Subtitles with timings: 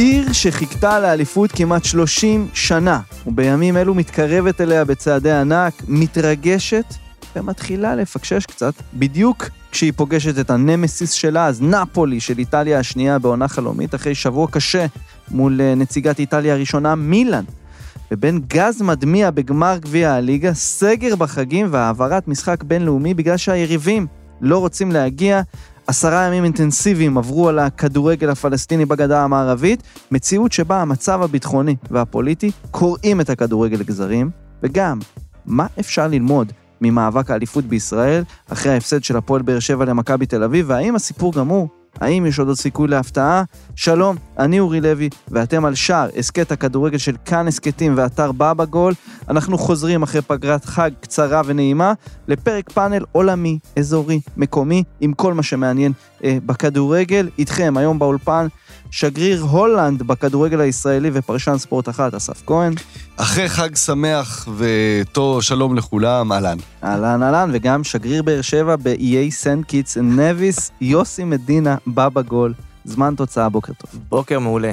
[0.00, 6.84] עיר שחיכתה לאליפות כמעט 30 שנה, ובימים אלו מתקרבת אליה בצעדי ענק, מתרגשת
[7.36, 13.48] ומתחילה לפקשש קצת, בדיוק כשהיא פוגשת את הנמסיס שלה, אז נפולי של איטליה השנייה בעונה
[13.48, 14.86] חלומית, אחרי שבוע קשה
[15.30, 17.44] מול אה, נציגת איטליה הראשונה, מילאן.
[18.10, 24.06] ובין גז מדמיע בגמר גביע הליגה, סגר בחגים והעברת משחק בינלאומי בגלל שהיריבים
[24.40, 25.42] לא רוצים להגיע.
[25.90, 33.20] עשרה ימים אינטנסיביים עברו על הכדורגל הפלסטיני בגדה המערבית, מציאות שבה המצב הביטחוני והפוליטי קורעים
[33.20, 34.30] את הכדורגל לגזרים,
[34.62, 34.98] וגם,
[35.46, 40.66] מה אפשר ללמוד ממאבק האליפות בישראל אחרי ההפסד של הפועל באר שבע למכבי תל אביב,
[40.68, 41.68] והאם הסיפור גמור?
[42.00, 43.42] האם יש עוד עוד סיכוי להפתעה?
[43.76, 48.94] שלום, אני אורי לוי, ואתם על שער הסכת הכדורגל של כאן הסכתים ואתר בבא גול.
[49.28, 51.92] אנחנו חוזרים אחרי פגרת חג קצרה ונעימה
[52.28, 55.92] לפרק פאנל עולמי, אזורי, מקומי, עם כל מה שמעניין
[56.24, 57.28] אה, בכדורגל.
[57.38, 58.46] איתכם היום באולפן
[58.90, 62.74] שגריר הולנד בכדורגל הישראלי ופרשן ספורט אחת, אסף כהן.
[63.16, 66.56] אחרי חג שמח וטוב, שלום לכולם, אהלן.
[66.84, 72.54] אהלן אהלן, וגם שגריר באר שבע באיי סנט קיטס נביס, יוסי מדינה, בבא גול.
[72.84, 74.00] זמן תוצאה, בוקר טוב.
[74.08, 74.72] בוקר מעולה.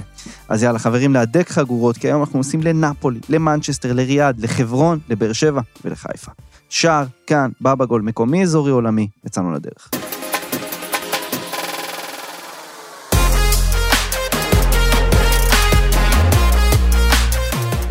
[0.50, 5.62] אז יאללה, חברים, להדק חגורות, כי היום אנחנו נוסעים לנפולי, למנצ'סטר, לריאד, לחברון, לבאר שבע
[5.86, 6.32] ולחיפה.
[6.70, 9.90] שער, כאן, בבא גול, מקומי, אזורי, עולמי, יצאנו לדרך.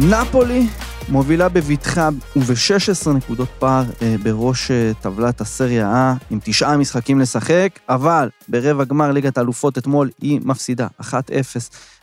[0.01, 0.67] נפולי
[1.09, 7.69] מובילה בבטחה וב-16 נקודות פער אה, בראש אה, טבלת הסריה A עם תשעה משחקים לשחק,
[7.89, 11.05] אבל ברבע גמר ליגת האלופות אתמול היא מפסידה 1-0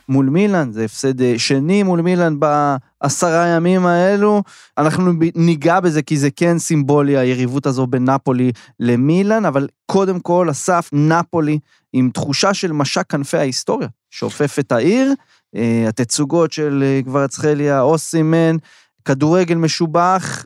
[0.08, 4.42] מול מילאן, זה הפסד אה, שני מול מילאן בעשרה ימים האלו.
[4.78, 10.48] אנחנו ניגע בזה כי זה כן סימבולי, היריבות הזו בין נפולי למילאן, אבל קודם כל,
[10.50, 11.58] אסף, נפולי
[11.92, 15.14] עם תחושה של משק כנפי ההיסטוריה, שאופף את העיר.
[15.56, 18.56] אה, התצוגות של אה, גברצחליה, אוסימן,
[19.04, 20.44] כדורגל משובח,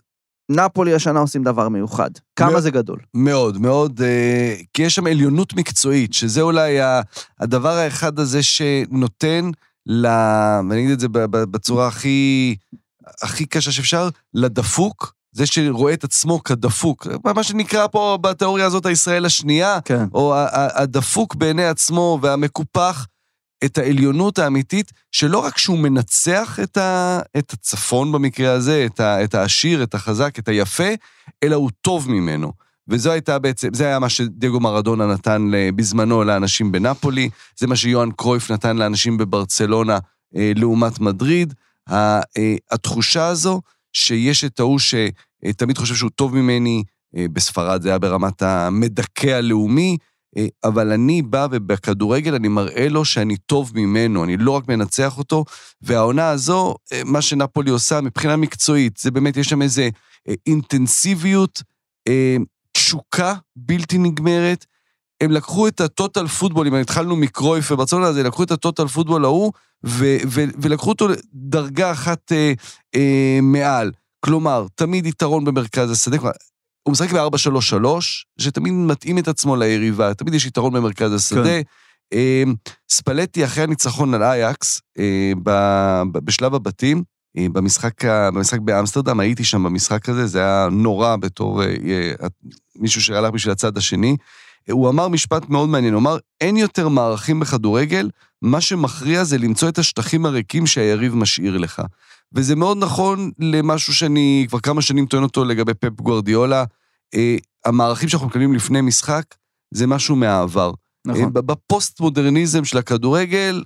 [0.51, 2.11] נפולי השנה עושים דבר מיוחד.
[2.37, 2.63] כמה מאוד.
[2.63, 2.99] זה גדול.
[3.15, 6.79] מאוד, מאוד, אה, כי יש שם עליונות מקצועית, שזה אולי
[7.41, 9.51] הדבר האחד הזה שנותן
[9.87, 10.07] ל...
[10.69, 12.57] ואני אגיד את זה בצורה הכי,
[13.23, 17.07] הכי קשה שאפשר, לדפוק, זה שרואה את עצמו כדפוק.
[17.25, 20.05] מה שנקרא פה בתיאוריה הזאת הישראל השנייה, כן.
[20.15, 23.07] או הדפוק בעיני עצמו והמקופח,
[23.65, 29.25] את העליונות האמיתית, שלא רק שהוא מנצח את, ה, את הצפון במקרה הזה, את, ה,
[29.25, 30.89] את העשיר, את החזק, את היפה,
[31.43, 32.53] אלא הוא טוב ממנו.
[32.89, 38.11] וזו הייתה בעצם, זה היה מה שדייגו מרדונה נתן בזמנו לאנשים בנפולי, זה מה שיוהאן
[38.11, 39.99] קרויף נתן לאנשים בברצלונה
[40.37, 41.55] אה, לעומת מדריד.
[41.91, 42.21] אה,
[42.71, 43.61] התחושה הזו
[43.93, 46.83] שיש את ההוא שתמיד חושב שהוא טוב ממני,
[47.17, 49.97] אה, בספרד זה היה ברמת המדכא הלאומי,
[50.65, 55.45] אבל אני בא ובכדורגל אני מראה לו שאני טוב ממנו, אני לא רק מנצח אותו,
[55.83, 59.89] והעונה הזו, אה, מה שנפולי עושה מבחינה מקצועית, זה באמת, יש שם איזה
[60.29, 61.63] אה, אינטנסיביות,
[62.09, 62.37] אה,
[62.73, 64.65] תשוקה בלתי נגמרת.
[65.21, 69.25] הם לקחו את הטוטל פוטבול, אם התחלנו מקרויף וברצלונה, אז הם לקחו את הטוטל פוטבול
[69.25, 69.53] ההוא,
[69.87, 72.53] ו- ו- ולקחו אותו דרגה אחת אה,
[72.95, 73.93] אה, מעל.
[74.21, 76.17] כלומר, תמיד יתרון במרכז השדה.
[76.89, 77.87] הוא משחק ב-4-3-3,
[78.39, 81.45] שתמיד מתאים את עצמו ליריבה, תמיד יש יתרון במרכז השדה.
[81.45, 81.61] כן.
[82.13, 82.43] אה,
[82.91, 85.33] ספלטי, אחרי הניצחון על אייקס, אה,
[86.13, 87.03] בשלב הבתים,
[87.39, 91.69] אה, במשחק, במשחק באמסטרדם, הייתי שם במשחק הזה, זה היה נורא בתור אה,
[92.77, 94.17] מישהו שהלך בשביל הצד השני.
[94.71, 98.11] הוא אמר משפט מאוד מעניין, הוא אמר, אין יותר מערכים בכדורגל,
[98.43, 101.83] מה שמכריע זה למצוא את השטחים הריקים שהיריב משאיר לך.
[102.35, 106.65] וזה מאוד נכון למשהו שאני כבר כמה שנים טוען אותו לגבי פפ גוורדיולה.
[107.15, 109.25] אה, המערכים שאנחנו מקבלים לפני משחק,
[109.75, 110.73] זה משהו מהעבר.
[111.07, 111.23] נכון.
[111.23, 113.63] אה, בפוסט-מודרניזם של הכדורגל,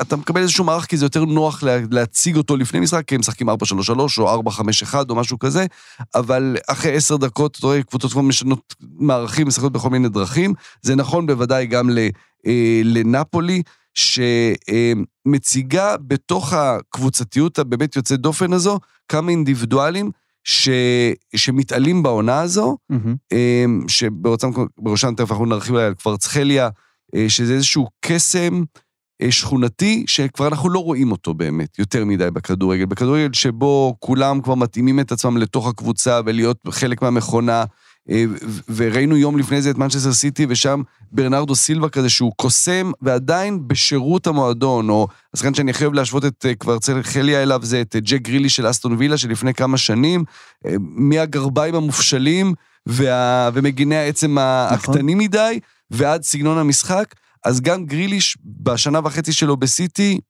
[0.00, 3.20] אתה מקבל איזשהו מערך כי זה יותר נוח לה, להציג אותו לפני משחק, כי הם
[3.20, 3.52] משחקים 4-3-3
[4.18, 5.66] או 4-5-1 או משהו כזה,
[6.14, 10.54] אבל אחרי עשר דקות, אתה רואה, קבוצות כבר משנות מערכים, משחקות בכל מיני דרכים.
[10.82, 11.98] זה נכון בוודאי גם ל,
[12.46, 13.62] אה, לנפולי,
[15.24, 18.78] שמציגה בתוך הקבוצתיות הבאמת יוצאת דופן הזו,
[19.08, 20.10] כמה אינדיבידואלים
[20.46, 20.68] ש,
[21.36, 23.14] שמתעלים בעונה הזו, מהמם.
[23.32, 26.68] אמ, שבראשם תכף אנחנו נרחיב עליה על קוורצחליה,
[27.14, 28.62] אה, שזה איזשהו קסם
[29.22, 32.84] אה, שכונתי, שכבר אנחנו לא רואים אותו באמת יותר מדי בכדורגל.
[32.84, 37.64] בכדורגל שבו כולם כבר מתאימים את עצמם לתוך הקבוצה ולהיות חלק מהמכונה.
[38.10, 38.24] אה,
[38.74, 40.82] וראינו יום לפני זה את מנצ'סטר סיטי, ושם
[41.12, 46.46] ברנרדו סילבה כזה שהוא קוסם ועדיין בשירות המועדון, או השחקן שאני הכי אוהב להשוות את
[46.48, 50.24] אה, כבר חליה אליו זה את אה, ג'ק גרילי של אסטון וילה שלפני כמה שנים,
[50.78, 52.54] מהגרביים המופשלים
[52.86, 53.50] וה...
[53.54, 55.60] ומגיני העצם הקטנים מדי,
[55.90, 57.14] ועד סגנון המשחק.
[57.44, 60.20] אז גם גריליש בשנה וחצי שלו בסיטי,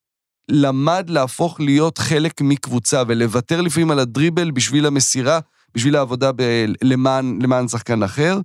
[0.49, 5.41] למד להפוך להיות חלק מקבוצה ולוותר לפעמים על הדריבל בשביל המסירה,
[5.77, 8.41] בשביל העבודה ב- למען, למען שחקן אחר.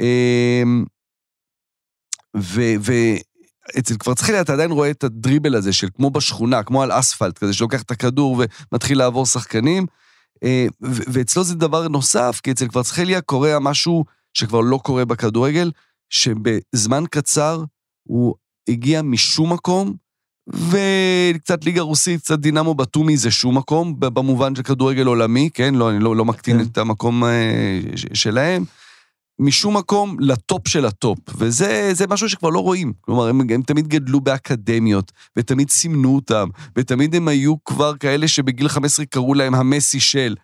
[0.00, 0.84] אמ,
[2.36, 7.38] ו- ואצל קוורצחליה אתה עדיין רואה את הדריבל הזה של כמו בשכונה, כמו על אספלט
[7.38, 8.42] כזה, שלוקח את הכדור
[8.72, 9.86] ומתחיל לעבור שחקנים.
[10.44, 14.04] אה, ו- ואצלו זה דבר נוסף, כי אצל קוורצחליה קורה משהו
[14.34, 15.70] שכבר לא קורה בכדורגל,
[16.10, 17.64] שבזמן קצר
[18.02, 18.34] הוא
[18.68, 19.94] הגיע משום מקום,
[20.48, 25.74] וקצת ליגה רוסית, קצת דינמו בתומי זה שום מקום, במובן של כדורגל עולמי, כן?
[25.74, 26.64] לא, אני לא, לא מקטין כן.
[26.64, 27.80] את המקום אה,
[28.14, 28.64] שלהם.
[29.40, 32.92] משום מקום לטופ של הטופ, וזה זה משהו שכבר לא רואים.
[33.00, 38.68] כלומר, הם, הם תמיד גדלו באקדמיות, ותמיד סימנו אותם, ותמיד הם היו כבר כאלה שבגיל
[38.68, 40.34] 15 קראו להם המסי של.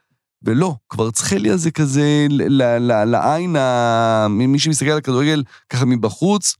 [0.42, 6.54] ולא, כבר צחליה זה כזה ל- ל- לעין, ה- מי שמסתכל על הכדורגל ככה מבחוץ,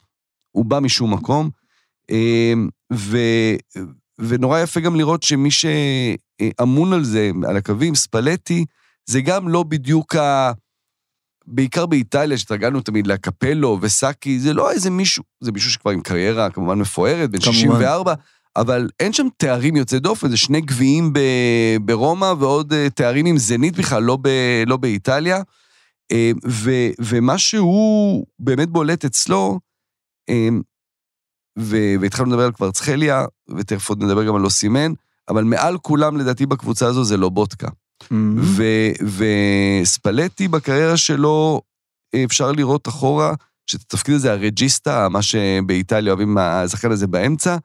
[0.53, 1.51] הוא בא משום מקום.
[2.11, 3.19] אמ, ו,
[4.19, 8.65] ונורא יפה גם לראות שמי שאמון על זה, על הקווים, ספלטי,
[9.07, 10.53] זה גם לא בדיוק ה...
[11.47, 16.51] בעיקר באיטליה, שהתרגלנו תמיד לקפלו וסאקי, זה לא איזה מישהו, זה מישהו שכבר עם קריירה
[16.51, 17.55] כמובן מפוארת, בן כמובן.
[17.59, 18.15] 64,
[18.57, 23.39] אבל אין שם תארים יוצאי דופן, זה שני גביעים ב- ברומא ועוד אה, תארים עם
[23.39, 25.43] זנית בכלל, לא, ב- לא באיטליה.
[26.13, 29.61] אה, ו- ומה שהוא באמת בולט אצלו,
[30.31, 30.61] ו-
[31.57, 33.25] והתחלנו לדבר על קוורצחליה,
[33.57, 34.93] ותכף עוד נדבר גם על אוסימן,
[35.29, 37.69] אבל מעל כולם לדעתי בקבוצה הזו זה לובוטקה.
[38.13, 39.23] אמ, ו-
[39.83, 41.61] וספלטי בקריירה שלו,
[42.25, 43.35] אפשר לראות אחורה,
[43.67, 47.57] שאת התפקיד הזה, הרג'יסטה, מה שבאיטליה אוהבים, השחקן הזה באמצע,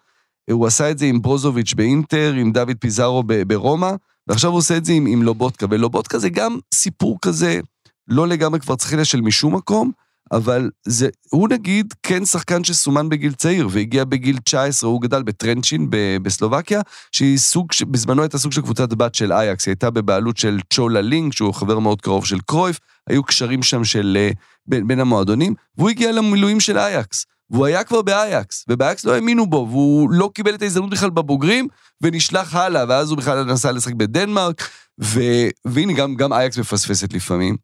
[0.51, 3.91] הוא עשה את זה עם ברוזוביץ' באינטר, עם דוד פיזארו ב- ברומא,
[4.27, 7.59] ועכשיו הוא עושה את זה עם, עם לובוטקה, ולובוטקה זה גם סיפור כזה,
[8.07, 9.91] לא לגמרי צריכה של משום מקום,
[10.31, 15.89] אבל זה, הוא נגיד כן שחקן שסומן בגיל צעיר, והגיע בגיל 19, הוא גדל בטרנצ'ין
[15.89, 16.81] ב- בסלובקיה,
[17.12, 21.01] שהיא סוג, בזמנו הייתה סוג של קבוצת בת של אייקס, היא הייתה בבעלות של צ'ולה
[21.01, 22.80] לינק, שהוא חבר מאוד קרוב של קרויף,
[23.10, 24.30] היו קשרים שם של אה,
[24.66, 27.25] בין, בין המועדונים, והוא הגיע למילואים של אייקס.
[27.50, 31.68] והוא היה כבר באייקס, ובאייקס לא האמינו בו, והוא לא קיבל את ההזדמנות בכלל בבוגרים,
[32.01, 34.69] ונשלח הלאה, ואז הוא בכלל נסע לשחק בדנמרק,
[35.01, 35.22] ו...
[35.66, 37.57] והנה, גם, גם אייקס מפספסת לפעמים.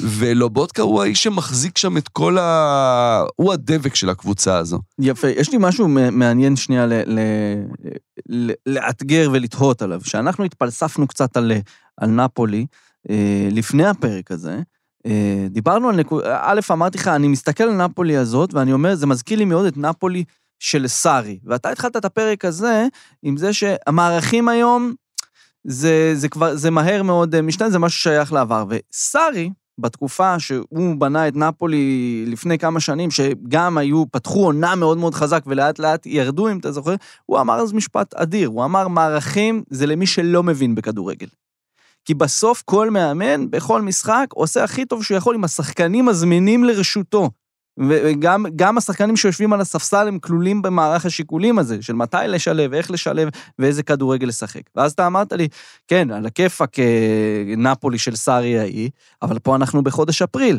[0.00, 3.24] ולובודקה הוא האיש שמחזיק שם את כל ה...
[3.36, 4.78] הוא הדבק של הקבוצה הזו.
[4.98, 7.64] יפה, יש לי משהו מעניין שנייה ל- ל-
[8.28, 10.00] ל- לאתגר ולתהות עליו.
[10.04, 11.52] שאנחנו התפלספנו קצת על,
[11.96, 12.66] על נפולי
[13.10, 14.60] אה, לפני הפרק הזה,
[15.06, 19.06] אה, דיברנו על נקודה, א', אמרתי לך, אני מסתכל על נפולי הזאת, ואני אומר, זה
[19.06, 20.24] מזכיר לי מאוד את נפולי
[20.58, 21.38] של סארי.
[21.44, 22.86] ואתה התחלת את הפרק הזה
[23.22, 24.94] עם זה שהמערכים היום,
[25.64, 28.64] זה, זה כבר, זה מהר מאוד אה, משתנה, זה משהו שייך לעבר.
[28.68, 35.14] וסארי, בתקופה שהוא בנה את נפולי לפני כמה שנים, שגם היו, פתחו עונה מאוד מאוד
[35.14, 36.94] חזק ולאט לאט ירדו, אם אתה זוכר,
[37.26, 41.26] הוא אמר אז משפט אדיר, הוא אמר מערכים זה למי שלא מבין בכדורגל.
[42.04, 47.30] כי בסוף כל מאמן, בכל משחק, עושה הכי טוב שהוא יכול עם השחקנים הזמינים לרשותו.
[47.78, 52.90] וגם גם השחקנים שיושבים על הספסל הם כלולים במערך השיקולים הזה, של מתי לשלב, איך
[52.90, 53.28] לשלב
[53.58, 54.62] ואיזה כדורגל לשחק.
[54.76, 55.48] ואז אתה אמרת לי,
[55.88, 58.90] כן, על הכיפאק אה, נפולי של סארי ההיא,
[59.22, 60.58] אבל פה אנחנו בחודש אפריל.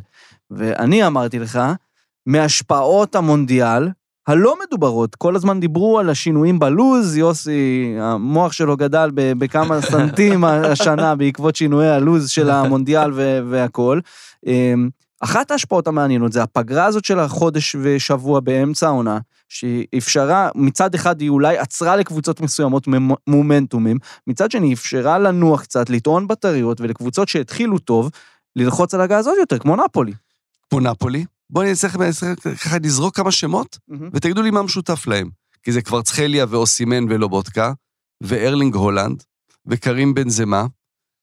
[0.52, 1.60] ואני אמרתי לך,
[2.26, 3.90] מהשפעות המונדיאל,
[4.28, 11.16] הלא מדוברות, כל הזמן דיברו על השינויים בלוז, יוסי, המוח שלו גדל בכמה סנטים השנה
[11.16, 13.12] בעקבות שינויי הלוז של המונדיאל
[13.50, 14.02] והכול.
[15.20, 19.20] אחת ההשפעות המעניינות זה הפגרה הזאת של החודש ושבוע באמצע העונה,
[19.50, 22.88] שאפשרה, מצד אחד היא אולי עצרה לקבוצות מסוימות
[23.28, 23.98] מומנטומים,
[24.28, 28.10] מצד שני אפשרה לנוח קצת, לטעון בטריות, ולקבוצות שהתחילו טוב,
[28.56, 30.14] ללחוץ על הגז עוד יותר, כמו נפולי.
[30.70, 31.26] כמו נפולי.
[31.50, 31.98] בואו אני אצטרך
[32.64, 33.78] ככה לזרוק כמה שמות,
[34.14, 35.30] ותגידו לי מה משותף להם.
[35.64, 37.74] כי זה כבר צחליה ואוסימן ולובודקה,
[38.24, 39.24] וארלינג הולנד,
[39.66, 40.66] וקרים בן זמה,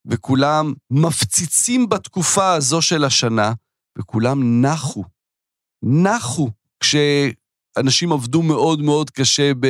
[0.06, 3.52] וכולם מפציצים בתקופה הזו של השנה,
[3.98, 5.04] וכולם נחו.
[5.82, 9.66] נחו כשאנשים עבדו מאוד מאוד קשה ב,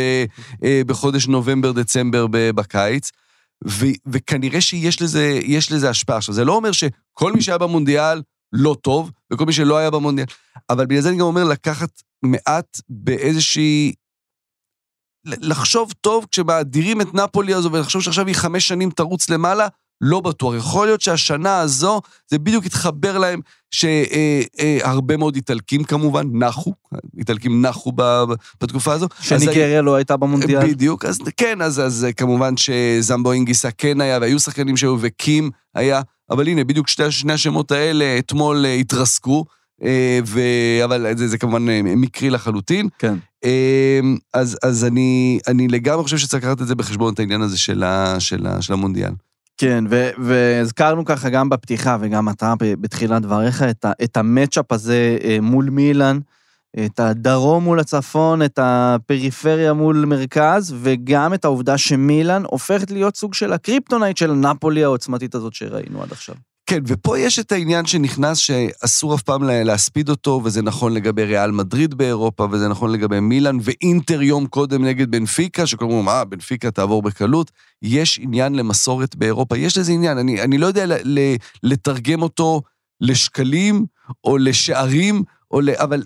[0.65, 3.11] אה, בחודש נובמבר-דצמבר בקיץ,
[3.69, 5.41] ו, וכנראה שיש לזה,
[5.71, 6.17] לזה השפעה.
[6.17, 10.27] עכשיו, זה לא אומר שכל מי שהיה במונדיאל לא טוב, וכל מי שלא היה במונדיאל,
[10.71, 13.93] אבל בגלל זה אני גם אומר לקחת מעט באיזושהי
[15.27, 19.69] לחשוב טוב כשמאדירים את נפולי הזו ולחשוב שעכשיו היא חמש שנים תרוץ למעלה,
[20.01, 20.55] לא בטוח.
[20.55, 26.73] יכול להיות שהשנה הזו, זה בדיוק התחבר להם שהרבה מאוד איטלקים כמובן נחו,
[27.19, 27.93] איטלקים נחו
[28.61, 29.09] בתקופה הזו.
[29.21, 30.67] שניגריה לא הייתה במונדיאל.
[30.67, 36.01] בדיוק, אז כן, אז, אז כמובן שזמבו אינגיסה כן היה, והיו שחקנים שהיו, וקים היה,
[36.31, 39.45] אבל הנה, בדיוק שתי, שני השמות האלה אתמול אה, התרסקו,
[39.83, 40.41] אה, ו...
[40.85, 42.89] אבל זה, זה כמובן אה, מקרי לחלוטין.
[42.99, 43.15] כן.
[43.45, 44.01] אה,
[44.35, 47.83] אז, אז אני, אני לגמרי חושב שצריך לקחת את זה בחשבון, את העניין הזה של,
[47.83, 49.13] ה, של, ה, של המונדיאל.
[49.59, 49.85] כן,
[50.19, 55.71] והזכרנו ככה גם בפתיחה וגם אתה בתחילת דבריך את, את ה matchup הזה אה, מול
[55.71, 56.19] מילאן,
[56.85, 63.35] את הדרום מול הצפון, את הפריפריה מול מרכז, וגם את העובדה שמילאן הופכת להיות סוג
[63.35, 66.35] של ה kryptonite של נפולי העוצמתית הזאת שראינו עד עכשיו.
[66.67, 71.25] כן, ופה יש את העניין שנכנס שאסור אף פעם לה- להספיד אותו, וזה נכון לגבי
[71.25, 76.25] ריאל מדריד באירופה, וזה נכון לגבי מילאן, ואינטר יום קודם נגד בנפיקה, שכולם אומרים, אה,
[76.25, 77.51] בנפיקה תעבור בקלות.
[77.83, 82.63] יש עניין למסורת באירופה, יש לזה עניין, אני, אני לא יודע ל, ל, לתרגם אותו
[83.01, 83.87] לשקלים,
[84.25, 85.71] או לשערים, או ל...
[85.71, 86.03] אבל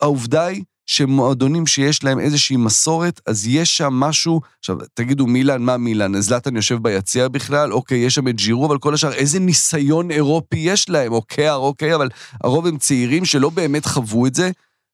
[0.00, 5.76] העובדה היא שמועדונים שיש להם איזושהי מסורת, אז יש שם משהו, עכשיו, תגידו מילאן, מה
[5.76, 6.20] מילאן?
[6.20, 7.72] זלאטן יושב ביציע בכלל?
[7.72, 11.12] אוקיי, יש שם את ג'ירו, אבל כל השאר, איזה ניסיון אירופי יש להם?
[11.12, 12.08] אוקיי, אוקיי, אבל
[12.44, 14.50] הרוב הם צעירים שלא באמת חוו את זה.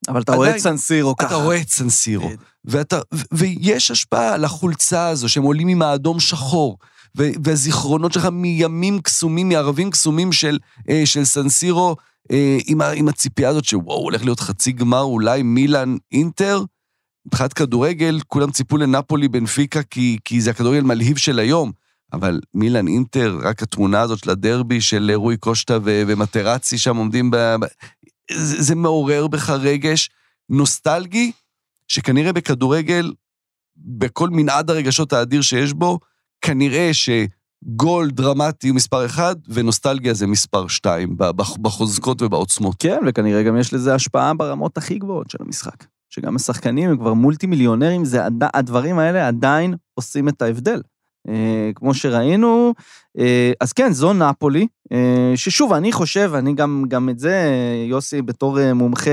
[0.09, 1.27] אבל אתה רואה את סנסירו ככה.
[1.27, 2.43] אתה רואה את סנסירו, בדיוק.
[2.65, 6.79] ואתה, ו- ויש השפעה על החולצה הזו, שהם עולים עם האדום שחור,
[7.19, 10.59] ו- והזיכרונות שלך מימים קסומים, מערבים קסומים של,
[10.91, 11.97] אה, של סנסירו,
[12.33, 16.65] אה, עם, ה- עם הציפייה הזאת שוואו, הולך להיות חצי גמר, אולי מילאן אינטר.
[17.27, 21.73] מבחינת כדורגל, כולם ציפו לנפולי בנפיקה, כי, כי זה הכדורגל מלהיב של היום.
[22.13, 27.31] אבל מילאן אינטר, רק התמונה הזאת של הדרבי של רוי קושטה ו- ומטרצי שם עומדים
[27.31, 27.37] ב...
[27.37, 27.67] ב-
[28.33, 30.11] זה, זה מעורר בך רגש
[30.49, 31.33] נוסטלגי,
[31.89, 33.13] שכנראה בכדורגל,
[33.77, 35.99] בכל מנעד הרגשות האדיר שיש בו,
[36.43, 41.17] כנראה שגול דרמטי הוא מספר אחד, ונוסטלגיה זה מספר שתיים,
[41.63, 42.77] בחוזקות ובעוצמות.
[42.79, 45.85] כן, וכנראה גם יש לזה השפעה ברמות הכי גבוהות של המשחק.
[46.11, 48.23] שגם השחקנים הם כבר מולטי מיליונרים, זה,
[48.55, 50.81] הדברים האלה עדיין עושים את ההבדל.
[51.29, 52.75] אה, כמו שראינו,
[53.19, 57.51] אה, אז כן, זו נפולי, אה, ששוב, אני חושב, אני גם, גם את זה,
[57.89, 59.11] יוסי, בתור מומחה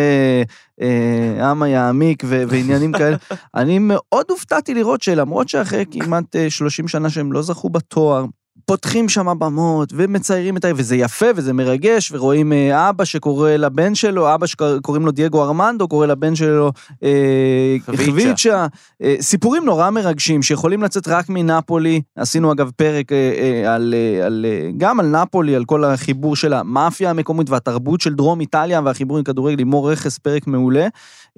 [1.41, 3.17] עם היעמיק ו- ועניינים כאלה,
[3.55, 8.25] אני מאוד הופתעתי לראות שלמרות שאחרי כמעט אה, 30 שנה שהם לא זכו בתואר,
[8.65, 10.67] פותחים שם במות ומציירים את ה...
[10.75, 15.87] וזה יפה וזה מרגש, ורואים אה, אבא שקורא לבן שלו, אבא שקוראים לו דייגו ארמנדו,
[15.87, 16.71] קורא לבן שלו
[17.03, 18.03] אה, חביצ'ה.
[18.03, 18.67] חביצ'ה.
[19.03, 22.01] אה, סיפורים נורא מרגשים שיכולים לצאת רק מנפולי.
[22.15, 26.35] עשינו אגב פרק אה, אה, על, אה, על, אה, גם על נפולי, על כל החיבור
[26.35, 30.87] של המאפיה המקומית והתרבות של דרום איטליה והחיבור עם כדורגל עם מור רכס, פרק מעולה.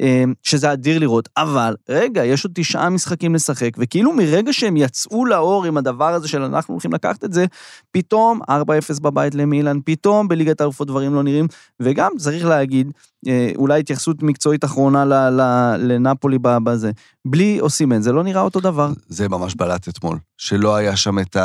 [0.01, 5.25] אה, שזה אדיר לראות, אבל רגע, יש עוד תשעה משחקים לשחק, וכאילו מרגע שהם יצאו
[5.25, 7.46] לאור עם הדבר הזה של אנחנו הולכים לקחת את זה,
[7.91, 8.53] פתאום 4-0
[9.01, 11.48] בבית למילאן, פתאום בליגת האלופות דברים לא נראים,
[11.80, 12.91] וגם צריך להגיד,
[13.27, 16.91] אה, אולי התייחסות מקצועית אחרונה ל- ל- לנפולי בזה,
[17.25, 18.91] בלי אוסימן, זה לא נראה אותו דבר.
[19.08, 21.38] זה ממש בלט אתמול, שלא היה שם את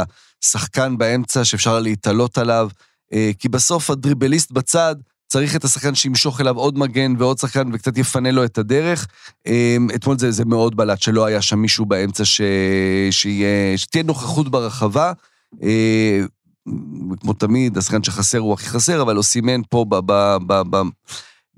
[0.42, 2.68] השחקן באמצע שאפשר להתעלות עליו,
[3.12, 4.96] אה, כי בסוף הדריבליסט בצד
[5.28, 9.06] צריך את השחקן שימשוך אליו עוד מגן ועוד שחקן וקצת יפנה לו את הדרך.
[9.46, 12.40] אה, אתמול זה, זה מאוד בלט שלא היה שם מישהו באמצע ש...
[13.10, 13.78] שיהיה...
[13.78, 15.12] שתהיה נוכחות ברחבה.
[15.62, 16.20] אה,
[17.20, 19.94] כמו תמיד, השחקן שחסר הוא הכי חסר, אבל אוסימן פה ב...
[19.94, 20.82] ב, ב, ב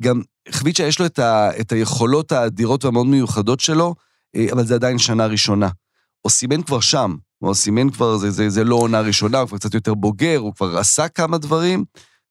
[0.00, 3.94] גם חביצ'ה יש לו את, ה, את היכולות האדירות והמאוד מיוחדות שלו,
[4.36, 5.68] אה, אבל זה עדיין שנה ראשונה.
[6.24, 9.94] אוסימן כבר שם, אוסימן כבר, זה, זה, זה לא עונה ראשונה, הוא כבר קצת יותר
[9.94, 11.84] בוגר, הוא כבר עשה כמה דברים,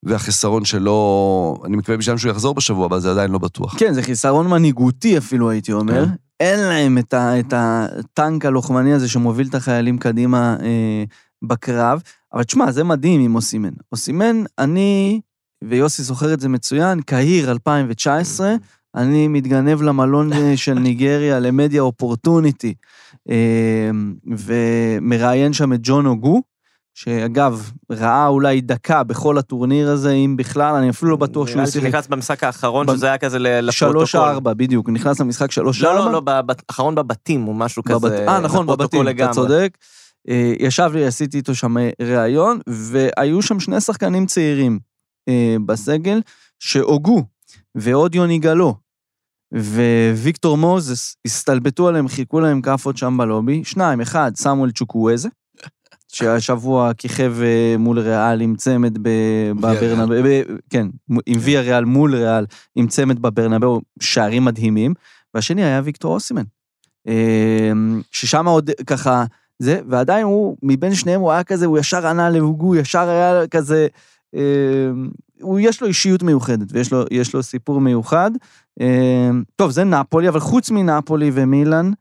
[0.03, 3.79] והחיסרון שלו, אני מקווה בשביל שהוא יחזור בשבוע הבא, זה עדיין לא בטוח.
[3.79, 6.05] כן, זה חיסרון מנהיגותי אפילו, הייתי אומר.
[6.05, 6.11] כן.
[6.39, 11.03] אין להם את, ה, את הטנק הלוחמני הזה שמוביל את החיילים קדימה אה,
[11.43, 12.01] בקרב.
[12.33, 13.73] אבל תשמע, זה מדהים עם אוסימן.
[13.91, 15.21] אוסימן, אני,
[15.63, 18.55] ויוסי זוכר את זה מצוין, קהיר 2019,
[18.95, 22.73] אני מתגנב למלון אה, של ניגריה, למדיה אופורטוניטי,
[23.29, 23.89] אה,
[24.37, 26.41] ומראיין שם את ג'ון אוגו,
[26.93, 31.65] שאגב, ראה אולי דקה בכל הטורניר הזה, אם בכלל, אני אפילו לא בטוח שהוא נראה
[31.65, 31.85] לי שיחק.
[31.85, 33.71] שנכנס במשחק האחרון, שזה היה כזה לפרוטוקול.
[33.71, 36.05] שלוש ארבע, בדיוק, נכנס למשחק שלוש לא, ארבע.
[36.05, 38.27] לא, לא, ב- האחרון בבתים, או משהו כזה.
[38.27, 39.29] אה, נכון, בבתים, אתה.
[39.31, 39.77] צודק.
[40.29, 44.79] אה, ישב לי, עשיתי איתו שם אה, ראיון, והיו שם שני שחקנים צעירים
[45.29, 46.21] אה, בסגל,
[46.59, 47.23] שהוגו,
[47.75, 48.75] ועוד יוני גלו,
[50.15, 53.63] וויקטור מוזס, הסתלבטו עליהם, חיכו להם כאפות שם בלובי.
[53.63, 55.29] שניים, אחד, סמואל צ'וקוויזה,
[56.07, 57.33] שהשבוע כיכב
[57.79, 60.87] מול ריאל עם צמד בברנבאו, כן,
[61.25, 64.93] עם ויה ריאל מול ריאל, עם צמד בברנבאו, שערים מדהימים,
[65.33, 66.43] והשני היה ויקטור אוסימן.
[68.11, 69.25] ששם עוד ככה,
[69.59, 73.87] זה, ועדיין הוא, מבין שניהם הוא היה כזה, הוא ישר ענה להוגו, ישר היה כזה,
[74.35, 74.89] אה,
[75.41, 78.31] הוא, יש לו אישיות מיוחדת, ויש לו, לו סיפור מיוחד.
[78.81, 81.91] אה, טוב, זה נפולי, אבל חוץ מנפולי ומילאן,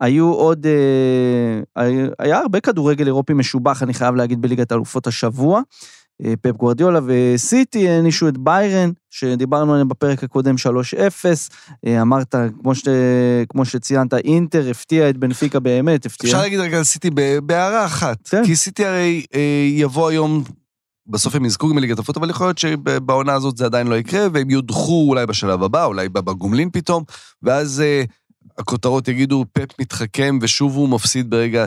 [0.00, 1.82] היו עוד, אה,
[2.18, 5.60] היה הרבה כדורגל אירופי משובח, אני חייב להגיד, בליגת האלופות השבוע.
[6.24, 10.68] אה, פפ גוורדיולה וסיטי הענישו את ביירן, שדיברנו עליהם בפרק הקודם 3-0.
[11.86, 12.82] אה, אמרת, כמו, ש...
[13.48, 16.30] כמו שציינת, אינטר הפתיע את בנפיקה באמת, הפתיע.
[16.30, 17.10] אפשר להגיד רגע על סיטי
[17.42, 18.28] בהערה אחת.
[18.28, 18.44] כן.
[18.44, 20.44] כי סיטי הרי אה, יבוא היום,
[21.06, 24.26] בסוף הם יזכו גם בליגת האלופות, אבל יכול להיות שבעונה הזאת זה עדיין לא יקרה,
[24.32, 27.04] והם יודחו אולי בשלב הבא, אולי בגומלין פתאום,
[27.42, 28.04] ואז אה,
[28.58, 31.66] הכותרות יגידו, פפ מתחכם ושוב הוא מפסיד ברגע...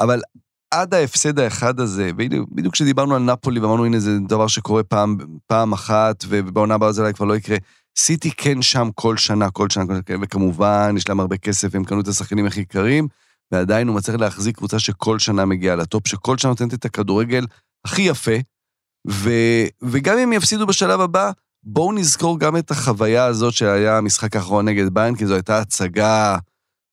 [0.00, 0.20] אבל
[0.70, 5.72] עד ההפסד האחד הזה, בדיוק, כשדיברנו על נפולי ואמרנו, הנה, זה דבר שקורה פעם, פעם
[5.72, 7.56] אחת, ובעונה הבאה זה אולי כבר לא יקרה.
[7.98, 9.84] סיטי כן שם כל שנה, כל שנה,
[10.22, 13.08] וכמובן, יש להם הרבה כסף, הם קנו את השחקנים הכי יקרים,
[13.52, 17.46] ועדיין הוא מצליח להחזיק קבוצה שכל שנה מגיעה לטופ, שכל שנה נותנת את הכדורגל
[17.84, 18.36] הכי יפה,
[19.08, 19.30] ו,
[19.82, 21.30] וגם אם יפסידו בשלב הבא,
[21.62, 26.36] בואו נזכור גם את החוויה הזאת שהיה המשחק האחרון נגד ביין, כי זו הייתה הצגה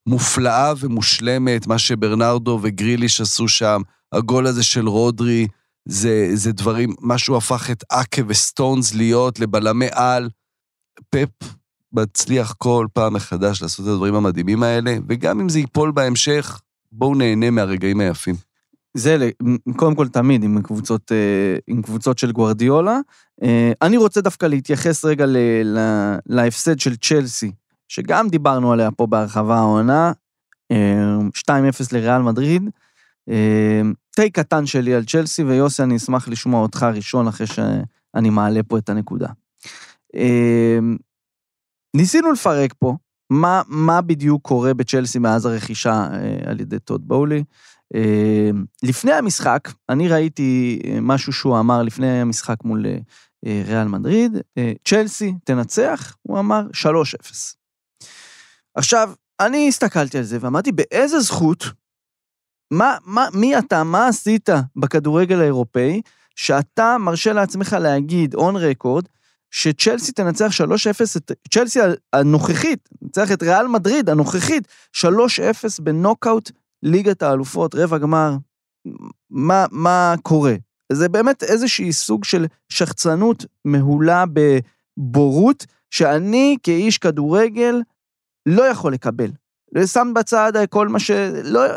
[0.08, 5.48] מופלאה ומושלמת, מה שברנרדו וגריליש עשו שם, הגול הזה של רודרי,
[5.86, 10.30] זה, זה דברים, משהו הפך את אקה וסטונס להיות לבלמי על.
[11.10, 11.30] פפ
[11.94, 16.62] מצליח כל פעם מחדש לעשות את הדברים המדהימים האלה, וגם אם זה ייפול בהמשך,
[16.92, 18.36] בואו נהנה מהרגעים היפים.
[18.94, 19.30] זה
[19.76, 23.00] קודם כל תמיד עם קבוצות, אה, עם קבוצות של גוורדיולה.
[23.44, 25.80] אה, אני רוצה דווקא להתייחס רגע ל, ל,
[26.26, 27.52] להפסד של צ'לסי,
[27.88, 30.12] שגם דיברנו עליה פה בהרחבה העונה,
[30.72, 32.70] אה, 2-0 לריאל מדריד.
[34.16, 38.78] תה קטן שלי על צ'לסי, ויוסי, אני אשמח לשמוע אותך ראשון אחרי שאני מעלה פה
[38.78, 39.28] את הנקודה.
[40.16, 40.80] אה,
[41.96, 42.96] ניסינו לפרק פה
[43.30, 47.44] מה, מה בדיוק קורה בצ'לסי מאז הרכישה אה, על ידי טוד בואלי.
[47.96, 48.50] אה,
[48.84, 54.38] לפני המשחק, אני ראיתי אה, משהו שהוא אמר לפני המשחק מול אה, ריאל מדריד,
[54.88, 56.88] צ'לסי תנצח, הוא אמר 3-0.
[58.78, 61.64] עכשיו, אני הסתכלתי על זה ואמרתי, באיזה זכות,
[62.72, 66.02] מה, מה, מי אתה, מה עשית בכדורגל האירופאי,
[66.36, 69.06] שאתה מרשה לעצמך להגיד און רקורד,
[69.52, 71.80] שצ'לסי תנצח 3-0, את צ'לסי
[72.14, 75.04] הנוכחית, תנצח את ריאל מדריד הנוכחית, 3-0
[75.82, 76.52] בנוקאוט
[76.84, 78.36] ליגת האלופות, רבע גמר,
[79.30, 80.56] מה, מה קורה?
[80.92, 87.82] זה באמת איזושהי סוג של שחצנות מהולה בבורות, שאני כאיש כדורגל
[88.48, 89.30] לא יכול לקבל.
[89.86, 91.12] שם בצד כל מה ש...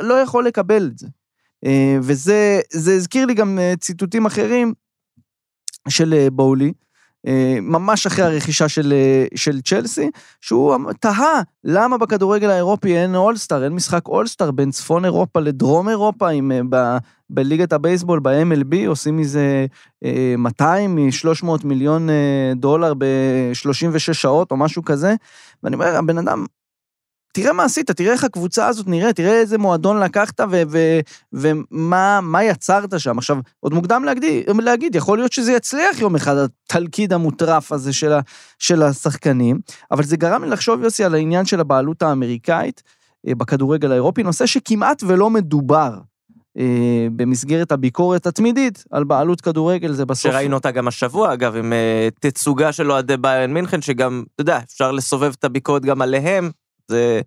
[0.02, 1.06] לא, יכול לקבל את זה.
[1.66, 4.74] אה, וזה זה הזכיר לי גם אה, ציטוטים אחרים
[5.88, 6.72] של אה, בואלי,
[7.26, 8.94] אה, ממש אחרי הרכישה של,
[9.34, 15.04] של צ'לסי, שהוא אמ- תהה למה בכדורגל האירופי אין אולסטאר, אין משחק אולסטאר בין צפון
[15.04, 16.96] אירופה לדרום אירופה, אם ב,
[17.30, 19.66] בליגת הבייסבול, ב-MLB, עושים מזה
[20.04, 22.08] אה, 200 מ-300 מיליון
[22.56, 25.14] דולר ב-36 שעות או משהו כזה,
[25.62, 26.44] ואני אומר, הבן אדם,
[27.32, 31.00] תראה מה עשית, תראה איך הקבוצה הזאת נראית, תראה איזה מועדון לקחת ו- ו-
[31.32, 33.18] ומה מה יצרת שם.
[33.18, 38.12] עכשיו, עוד מוקדם להגיד, להגיד, יכול להיות שזה יצליח יום אחד, התלכיד המוטרף הזה של,
[38.12, 38.20] ה-
[38.58, 42.82] של השחקנים, אבל זה גרם לי לחשוב, יוסי, על העניין של הבעלות האמריקאית
[43.28, 45.98] אה, בכדורגל האירופי, נושא שכמעט ולא מדובר.
[46.58, 50.32] אה, במסגרת הביקורת התמידית על בעלות כדורגל, זה בסוף...
[50.32, 54.58] שראינו אותה גם השבוע, אגב, עם אה, תצוגה של אוהדי ביירן מינכן, שגם, אתה יודע,
[54.58, 56.50] אפשר לסובב את הביקורת גם עליהם.
[56.90, 57.20] זה...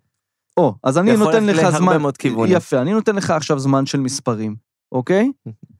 [0.56, 1.70] או, אז אני יכול נותן לך זמן...
[1.72, 2.56] להרבה מאוד כיוונים.
[2.56, 4.56] יפה, אני נותן לך עכשיו זמן של מספרים,
[4.92, 5.30] אוקיי?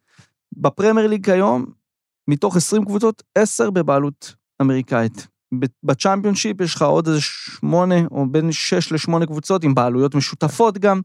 [0.62, 1.64] בפרמייר ליג כיום,
[2.29, 5.27] מתוך 20 קבוצות, 10 בבעלות אמריקאית.
[5.59, 10.79] ב- בצ'אמפיונשיפ יש לך עוד איזה שמונה, או בין 6 ל-8 קבוצות, עם בעלויות משותפות
[10.79, 11.01] גם.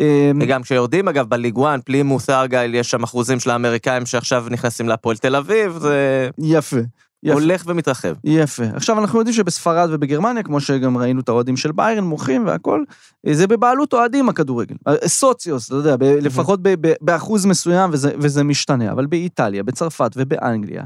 [0.00, 4.88] אה, וגם כשיורדים, אגב, בליג 1, פלימוס, ארגייל, יש שם אחוזים של האמריקאים שעכשיו נכנסים
[4.88, 6.80] להפועל תל אביב, זה יפה.
[7.22, 7.40] יפה.
[7.40, 8.14] הולך ומתרחב.
[8.24, 8.64] יפה.
[8.74, 12.84] עכשיו, אנחנו יודעים שבספרד ובגרמניה, כמו שגם ראינו את האוהדים של ביירן מוכרים והכל,
[13.26, 14.74] אה, זה בבעלות אוהדים הכדורגל.
[14.88, 18.92] אה, סוציוס, אתה יודע, ב- לפחות ב- ב- באחוז מסוים, וזה, וזה משתנה.
[18.92, 20.84] אבל באיטליה, בצרפת ובאנגליה,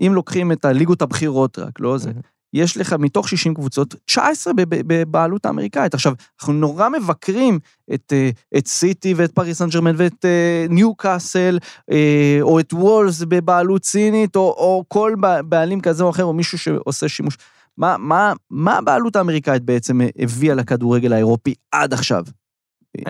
[0.00, 2.10] אם לוקחים את הליגות הבכירות רק, לא זה,
[2.54, 5.94] יש לך מתוך 60 קבוצות, 19 בב- בב- בבעלות האמריקאית.
[5.94, 7.58] עכשיו, אנחנו נורא מבקרים
[7.94, 11.58] את, אה, את סיטי ואת פריס סן ג'רמן ואת אה, ניו קאסל,
[11.90, 16.58] אה, או את וולס בבעלות סינית, או, או כל בעלים כזה או אחר, או מישהו
[16.58, 17.36] שעושה שימוש.
[17.78, 22.24] מה, מה, מה הבעלות האמריקאית בעצם הביאה לכדורגל האירופי עד עכשיו?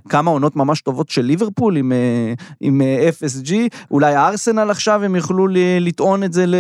[0.09, 3.53] כמה עונות ממש טובות של ליברפול עם, אה, עם אה, FSG,
[3.91, 5.47] אולי ארסנל עכשיו הם יוכלו
[5.81, 6.55] לטעון את זה ל,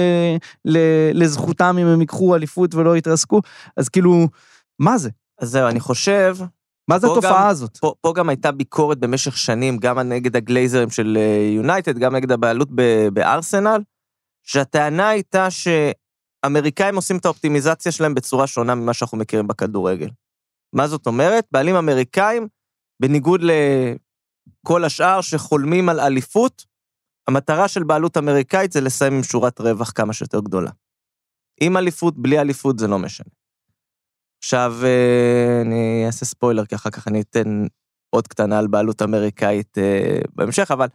[0.64, 0.78] ל,
[1.14, 3.40] לזכותם אם הם ייקחו אליפות ולא יתרסקו,
[3.76, 4.28] אז כאילו,
[4.78, 5.10] מה זה?
[5.40, 6.36] אז זהו, אני חושב,
[6.90, 7.76] מה זה התופעה גם- הזאת?
[7.76, 12.32] פה, פה גם הייתה ביקורת במשך שנים, גם נגד הגלייזרים של אה, יונייטד, גם נגד
[12.32, 13.82] הבעלות ב- בארסנל,
[14.46, 20.08] שהטענה הייתה שאמריקאים עושים את האופטימיזציה שלהם בצורה שונה ממה שאנחנו מכירים בכדורגל.
[20.72, 21.44] מה זאת אומרת?
[21.52, 22.48] בעלים אמריקאים,
[23.00, 26.64] בניגוד לכל השאר שחולמים על אליפות,
[27.28, 30.70] המטרה של בעלות אמריקאית זה לסיים עם שורת רווח כמה שיותר גדולה.
[31.60, 33.32] עם אליפות, בלי אליפות, זה לא משנה.
[34.42, 37.66] עכשיו, אה, אני אעשה ספוילר, כי אחר כך אני אתן
[38.10, 40.86] עוד קטנה על בעלות אמריקאית אה, בהמשך, אבל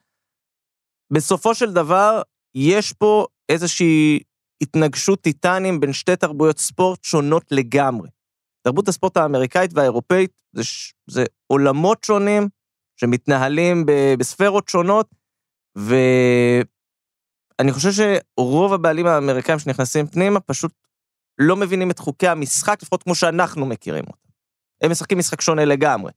[1.13, 2.21] בסופו של דבר,
[2.55, 4.19] יש פה איזושהי
[4.61, 8.09] התנגשות טיטנים בין שתי תרבויות ספורט שונות לגמרי.
[8.65, 12.49] תרבות הספורט האמריקאית והאירופאית זה, ש- זה עולמות שונים
[12.95, 13.85] שמתנהלים
[14.19, 15.09] בספרות שונות,
[15.75, 16.63] ואני
[17.71, 20.73] חושב שרוב הבעלים האמריקאים שנכנסים פנימה פשוט
[21.37, 24.29] לא מבינים את חוקי המשחק, לפחות כמו שאנחנו מכירים אותם.
[24.81, 26.11] הם משחקים משחק שונה לגמרי.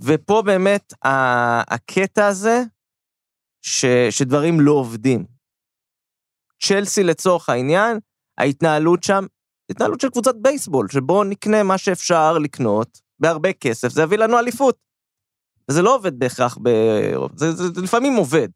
[0.00, 0.92] ופה באמת
[1.70, 2.62] הקטע הזה,
[3.62, 5.24] ש, שדברים לא עובדים.
[6.62, 7.98] צ'לסי לצורך העניין,
[8.38, 9.26] ההתנהלות שם,
[9.70, 14.76] התנהלות של קבוצת בייסבול, שבו נקנה מה שאפשר לקנות בהרבה כסף, זה יביא לנו אליפות.
[15.70, 16.68] וזה לא עובד בהכרח, ב...
[17.36, 18.48] זה, זה, זה לפעמים עובד,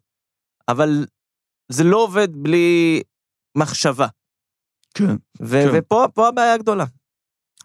[0.69, 1.07] אבל
[1.69, 3.03] זה לא עובד בלי
[3.57, 4.07] מחשבה.
[4.95, 5.17] כן.
[5.43, 5.69] ו- כן.
[5.75, 6.85] ופה פה הבעיה הגדולה.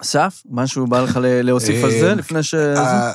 [0.02, 2.54] אסף, משהו בא לך ל- להוסיף על זה אה, לפני ש...
[2.54, 3.14] ה-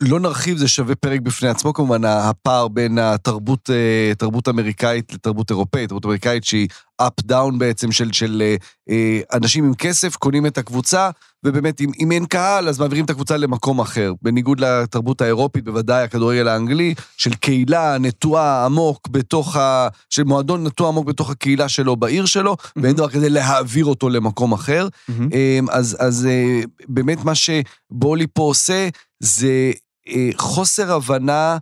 [0.00, 5.50] לא נרחיב, זה שווה פרק בפני עצמו, כמובן, הפער בין התרבות אה, תרבות אמריקאית לתרבות
[5.50, 6.68] אירופאית, תרבות אמריקאית שהיא
[7.02, 8.56] up down בעצם של, של אה,
[8.90, 11.10] אה, אנשים עם כסף, קונים את הקבוצה,
[11.44, 14.12] ובאמת, אם, אם אין קהל, אז מעבירים את הקבוצה למקום אחר.
[14.22, 19.88] בניגוד לתרבות האירופית, בוודאי הכדורגל האנגלי, של קהילה נטועה עמוק בתוך ה...
[20.10, 24.52] של מועדון נטוע עמוק בתוך הקהילה שלו, בעיר שלו, ואין דבר כזה להעביר אותו למקום
[24.52, 24.88] אחר.
[25.08, 28.88] אמ, אז, אז אה, באמת מה שבולי פה עושה
[29.20, 29.72] זה
[30.08, 31.58] אה, חוסר הבנה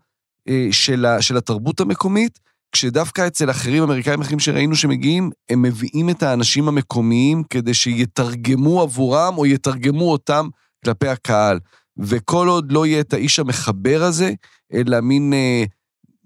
[0.48, 2.38] אה, של, ה, של התרבות המקומית,
[2.72, 9.38] כשדווקא אצל אחרים, אמריקאים אחרים שראינו שמגיעים, הם מביאים את האנשים המקומיים כדי שיתרגמו עבורם
[9.38, 10.48] או יתרגמו אותם
[10.84, 11.58] כלפי הקהל.
[11.98, 14.32] וכל עוד לא יהיה את האיש המחבר הזה,
[14.72, 15.64] אלא מין אה,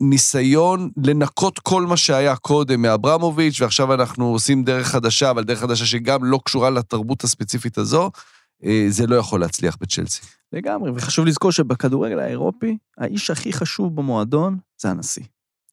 [0.01, 5.87] ניסיון לנקות כל מה שהיה קודם מאברמוביץ', ועכשיו אנחנו עושים דרך חדשה, אבל דרך חדשה
[5.87, 8.11] שגם לא קשורה לתרבות הספציפית הזו,
[8.65, 10.21] אה, זה לא יכול להצליח בצ'לסי.
[10.53, 15.25] לגמרי, וחשוב לזכור שבכדורגל האירופי, האיש הכי חשוב במועדון זה הנשיא,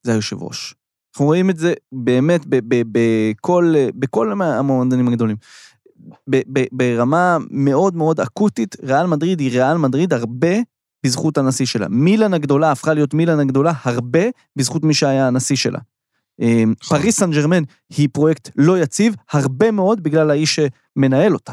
[0.04, 0.74] זה היושב ראש.
[1.14, 5.36] אנחנו רואים את זה באמת בכל, בכל המועדונים הגדולים.
[6.72, 10.56] ברמה מאוד מאוד אקוטית, ריאל מדריד היא ריאל מדריד הרבה
[11.04, 11.88] בזכות הנשיא שלה.
[11.88, 14.20] מילאן הגדולה הפכה להיות מילאן הגדולה הרבה
[14.56, 15.78] בזכות מי שהיה הנשיא שלה.
[16.40, 17.62] אה, פריס סן ג'רמן
[17.96, 21.52] היא פרויקט לא יציב, הרבה מאוד בגלל האיש שמנהל אותה.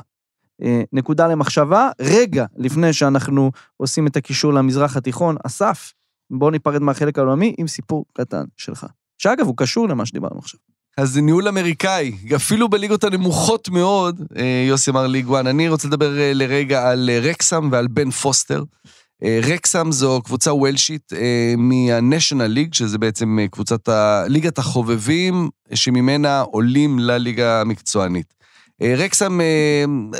[0.62, 5.94] אה, נקודה למחשבה, רגע לפני שאנחנו עושים את הקישור למזרח התיכון, אסף,
[6.32, 8.86] בוא ניפרד מהחלק העולמי עם סיפור קטן שלך.
[9.18, 10.60] שאגב, הוא קשור למה שדיברנו עכשיו.
[10.98, 15.48] אז זה ניהול אמריקאי, אפילו בליגות הנמוכות מאוד, אה, יוסי אמר ליג וואן.
[15.48, 18.64] אני רוצה לדבר אה, לרגע על אה, רקסם ועל בן פוסטר.
[19.44, 21.14] רקסם זו קבוצה וולשית
[21.58, 24.24] מהניישנל ליג, שזה בעצם קבוצת ה...
[24.28, 28.34] ליגת החובבים, שממנה עולים לליגה המקצוענית.
[28.98, 29.40] רקסם,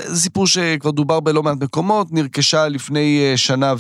[0.06, 3.74] זה סיפור שכבר דובר בלא מעט מקומות, נרכשה לפני שנה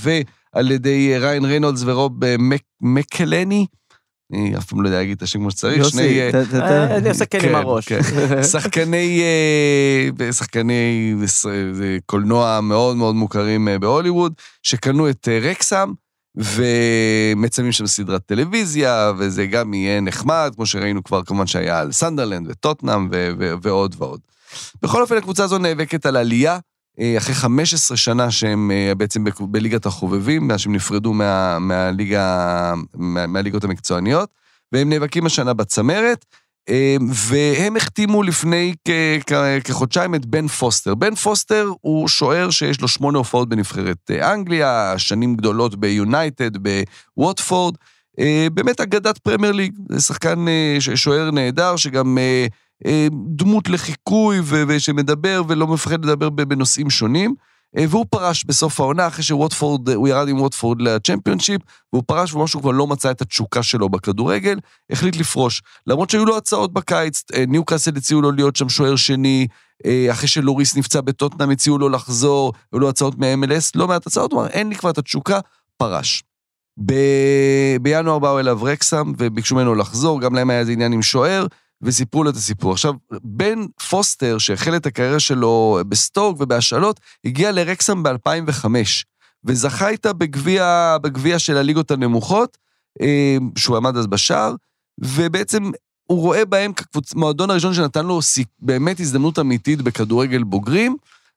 [0.55, 3.65] ועל ידי אה, ריין ריינולדס ורוב אה, מק- מקלני.
[4.33, 5.85] אני אף פעם לא יודע להגיד את השם כמו שצריך.
[5.89, 7.87] שני, אה, אני עושה כן עם הראש.
[8.51, 9.21] שחקני,
[10.21, 11.13] אה, שחקני
[11.71, 14.33] זה קולנוע מאוד מאוד מוכרים בהוליווד,
[14.63, 15.93] שקנו את רקסם,
[16.37, 22.47] ומצלמים שם סדרת טלוויזיה, וזה גם יהיה נחמד, כמו שראינו כבר כמובן שהיה על סנדרלנד
[22.49, 23.09] וטוטנאם
[23.61, 24.19] ועוד ועוד.
[24.81, 26.59] בכל אופן, הקבוצה הזו נאבקת על עלייה,
[27.17, 33.63] אחרי 15 שנה שהם אה, בעצם בליגת החובבים, מאז שהם נפרדו מה, מהליגה, מה, מהליגות
[33.63, 34.29] המקצועניות,
[34.71, 36.25] והם נאבקים השנה בצמרת,
[36.69, 38.75] אה, והם החתימו לפני
[39.63, 40.95] כחודשיים את בן פוסטר.
[40.95, 46.51] בן פוסטר הוא שוער שיש לו שמונה הופעות בנבחרת אה, אנגליה, שנים גדולות ביונייטד,
[47.17, 47.75] בווטפורד.
[48.19, 52.47] אה, באמת אגדת פרמייר ליג, זה שחקן אה, שוער נהדר, שגם אה, אה,
[53.27, 57.35] דמות לחיקוי ושמדבר ולא מפחד לדבר בנושאים שונים.
[57.77, 61.61] אה, והוא פרש בסוף העונה, אחרי שווטפורד, הוא ירד עם ווטפורד לצ'מפיונשיפ,
[61.93, 65.61] והוא פרש ומשהו כבר לא מצא את התשוקה שלו בכדורגל, החליט לפרוש.
[65.87, 69.47] למרות שהיו לו הצעות בקיץ, אה, ניוקאסל הציעו לו להיות שם שוער שני,
[69.85, 74.33] אה, אחרי שלוריס נפצע בטוטנאם הציעו לו לחזור, היו לו הצעות מ-MLS, לא מעט הצעות,
[74.33, 75.39] אמר, אין לי כבר את התשוקה,
[75.77, 76.23] פרש.
[76.85, 81.45] ב- בינואר באו אליו רקסם וביקשו ממנו לחזור, גם להם היה איזה עניין עם שוער,
[81.81, 82.71] וסיפרו לו את הסיפור.
[82.71, 88.65] עכשיו, בן פוסטר, שהחל את הקריירה שלו בסטוק ובהשאלות, הגיע לרקסם ב-2005,
[89.45, 92.57] וזכה איתה בגביע, בגביע של הליגות הנמוכות,
[93.01, 94.55] אה, שהוא עמד אז בשער,
[94.99, 95.71] ובעצם
[96.07, 98.19] הוא רואה בהם כמועדון הראשון שנתן לו
[98.59, 100.95] באמת הזדמנות אמיתית בכדורגל בוגרים,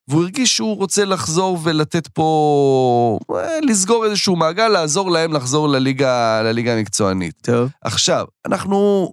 [0.09, 6.42] והוא הרגיש שהוא רוצה לחזור ולתת פה, אה, לסגור איזשהו מעגל, לעזור להם לחזור לליגה,
[6.42, 7.35] לליגה המקצוענית.
[7.42, 7.70] טוב.
[7.83, 9.12] עכשיו, אנחנו,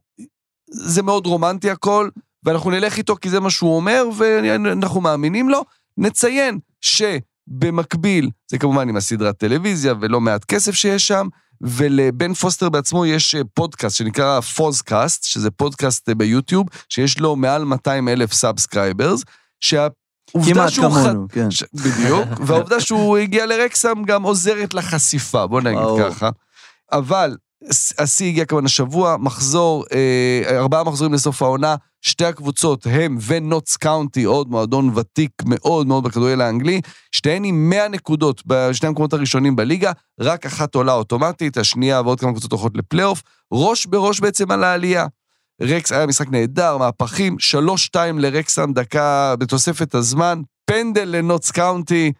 [0.71, 2.09] זה מאוד רומנטי הכל,
[2.45, 5.63] ואנחנו נלך איתו כי זה מה שהוא אומר, ואנחנו מאמינים לו.
[5.97, 11.27] נציין שבמקביל, זה כמובן עם הסדרת טלוויזיה ולא מעט כסף שיש שם,
[11.61, 17.63] ולבן פוסטר בעצמו יש אה, פודקאסט שנקרא פוזקאסט, שזה פודקאסט אה, ביוטיוב, שיש לו מעל
[17.63, 19.23] 200 אלף subscribers,
[19.61, 20.85] שהעובדה כמעט שהוא...
[20.85, 21.51] ח- כמונו, כן.
[21.51, 21.63] ש...
[21.73, 26.09] בדיוק, והעובדה שהוא הגיע לרקסם גם עוזרת לחשיפה, בוא נגיד ברור.
[26.09, 26.29] ככה.
[26.91, 27.35] אבל
[27.97, 34.23] השיא הגיע כמובן השבוע, מחזור, אה, ארבעה מחזורים לסוף העונה, שתי הקבוצות הם ונוטס קאונטי,
[34.23, 39.91] עוד מועדון ותיק מאוד מאוד בכדורגל האנגלי, שתיהן עם 100 נקודות בשני המקומות הראשונים בליגה,
[40.19, 43.21] רק אחת עולה אוטומטית, השנייה ועוד כמה קבוצות הולכות לפלייאוף,
[43.53, 45.07] ראש בראש בעצם על העלייה.
[45.61, 47.37] רקס היה משחק נהדר, מהפכים,
[47.95, 52.11] 3-2 לרקסם, דקה בתוספת הזמן, פנדל לנוטס קאונטי,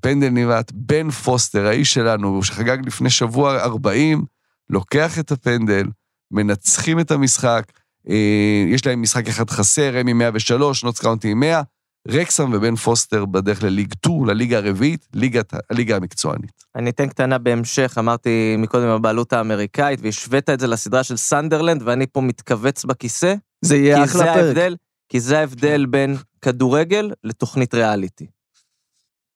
[0.00, 4.24] פנדל נבעט, בן פוסטר, האיש שלנו, שחגג לפני שבוע 40,
[4.70, 5.86] לוקח את הפנדל,
[6.30, 7.62] מנצחים את המשחק,
[8.08, 11.62] אה, יש להם משחק אחד חסר, הם עם 103, נוטס קאונטי עם 100,
[12.08, 16.64] רקסם ובן פוסטר בדרך לליג 2, לליגה הרביעית, ליגת, הליגה המקצוענית.
[16.76, 22.06] אני אתן קטנה בהמשך, אמרתי מקודם הבעלות האמריקאית, והשווית את זה לסדרה של סנדרלנד, ואני
[22.06, 24.36] פה מתכווץ בכיסא, זה יהיה כי אחלה זה פרק.
[24.36, 24.76] ההבדל,
[25.08, 28.26] כי זה ההבדל בין כדורגל לתוכנית ריאליטי.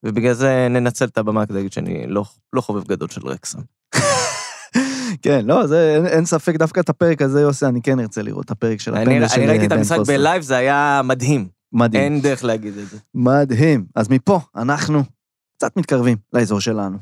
[0.05, 3.59] ובגלל זה ננצל את הבמה כדי להגיד שאני לא, לא חובב גדול של רקסם.
[5.23, 8.45] כן, לא, זה, אין, אין ספק, דווקא את הפרק הזה, יוסי, אני כן ארצה לראות
[8.45, 9.99] את הפרק של הפנדל של אני ראיתי את בן המשחק.
[10.07, 11.49] בלייב, זה היה מדהים.
[11.73, 12.03] מדהים.
[12.03, 12.97] אין דרך להגיד את זה.
[13.15, 13.85] מדהים.
[13.95, 15.03] אז מפה, אנחנו
[15.57, 16.99] קצת מתקרבים לאזור שלנו.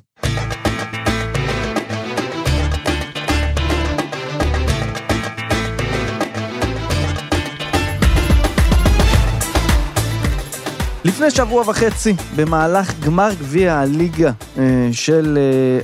[11.04, 15.38] לפני שבוע וחצי, במהלך גמר גביע הליגה אה, של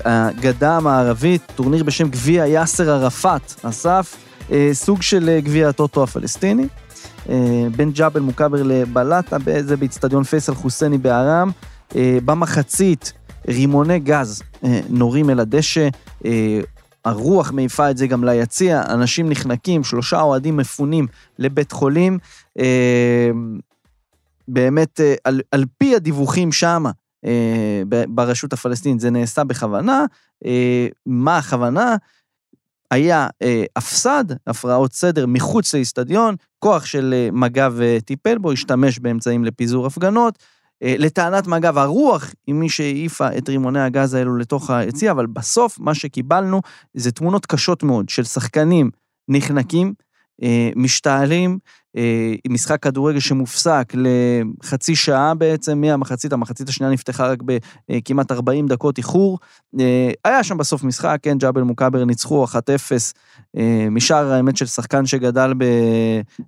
[0.06, 4.16] אה, הגדה המערבית, טורניר בשם גביע יאסר ערפאת, אסף,
[4.52, 6.66] אה, סוג של גביע הטוטו הפלסטיני.
[7.76, 11.50] בין ג'בל מוכבר לבלטה, זה באיצטדיון פייסל חוסייני בארם.
[11.94, 13.12] במחצית,
[13.48, 14.42] רימוני גז
[14.88, 15.88] נורים אל הדשא,
[17.04, 21.06] הרוח מעיפה את זה גם ליציע, אנשים נחנקים, שלושה אוהדים מפונים
[21.38, 22.18] לבית חולים.
[24.48, 26.90] באמת, אה, על, על פי הדיווחים שמה,
[27.24, 30.04] אה, ברשות הפלסטינית, זה נעשה בכוונה.
[30.44, 31.96] אה, מה הכוונה?
[32.90, 33.28] היה
[33.76, 40.38] הפסד, הפרעות סדר, מחוץ לאיצטדיון, כוח של מג"ב טיפל בו, השתמש באמצעים לפיזור הפגנות.
[40.82, 45.94] לטענת מג"ב, הרוח היא מי שהעיפה את רימוני הגז האלו לתוך היציע, אבל בסוף מה
[45.94, 46.60] שקיבלנו
[46.94, 48.90] זה תמונות קשות מאוד של שחקנים
[49.28, 49.94] נחנקים,
[50.76, 51.58] משתעלים,
[51.96, 58.66] אה, עם משחק כדורגל שמופסק לחצי שעה בעצם, מהמחצית, המחצית השנייה נפתחה רק בכמעט 40
[58.66, 59.38] דקות איחור.
[59.80, 62.56] אה, היה שם בסוף משחק, כן, ג'אבל מוכבר ניצחו 1-0
[63.56, 65.52] אה, משער האמת של שחקן שגדל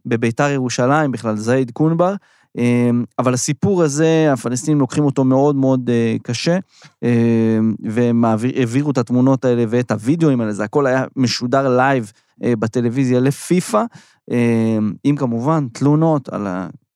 [0.07, 2.15] בביתר ירושלים, בכלל זייד קונבר.
[2.59, 6.59] אה, אבל הסיפור הזה, הפלסטינים לוקחים אותו מאוד מאוד אה, קשה,
[7.05, 12.21] אה, והם העבירו את התמונות האלה ואת הוידאוים האלה, זה הכל היה משודר live אה,
[12.43, 13.85] בטלוויזיה לפיפ"א,
[14.31, 16.47] אה, עם כמובן תלונות על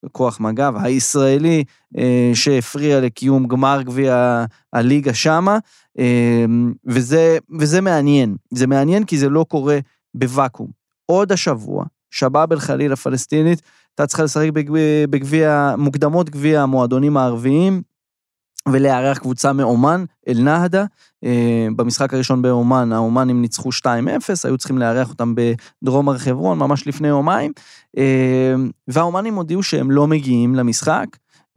[0.04, 1.64] הכוח מג"ב הישראלי
[1.98, 5.58] אה, שהפריע לקיום גמר גביע הליגה שמה,
[5.98, 6.44] אה,
[6.86, 8.36] וזה, וזה מעניין.
[8.50, 9.78] זה מעניין כי זה לא קורה
[10.14, 10.68] בוואקום.
[11.06, 14.48] עוד השבוע, שבאב אל-חליל הפלסטינית, הייתה צריכה לשחק
[15.10, 17.82] בגביע, מוקדמות גביע המועדונים הערביים,
[18.68, 20.84] ולארח קבוצה מאומן, אל-נהדה.
[21.24, 23.86] אה, במשחק הראשון באומן, האומנים ניצחו 2-0,
[24.44, 27.52] היו צריכים לארח אותם בדרום הר חברון, ממש לפני יומיים,
[27.98, 28.54] אה,
[28.88, 31.06] והאומנים הודיעו שהם לא מגיעים למשחק,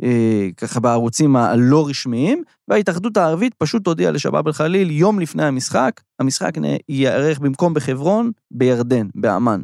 [0.04, 6.52] אה, ככה בערוצים הלא רשמיים, וההתאחדות הערבית פשוט הודיעה לשבאב אל-חליל יום לפני המשחק, המשחק
[6.90, 9.62] ייערך במקום בחברון, בירדן, באמ"ן.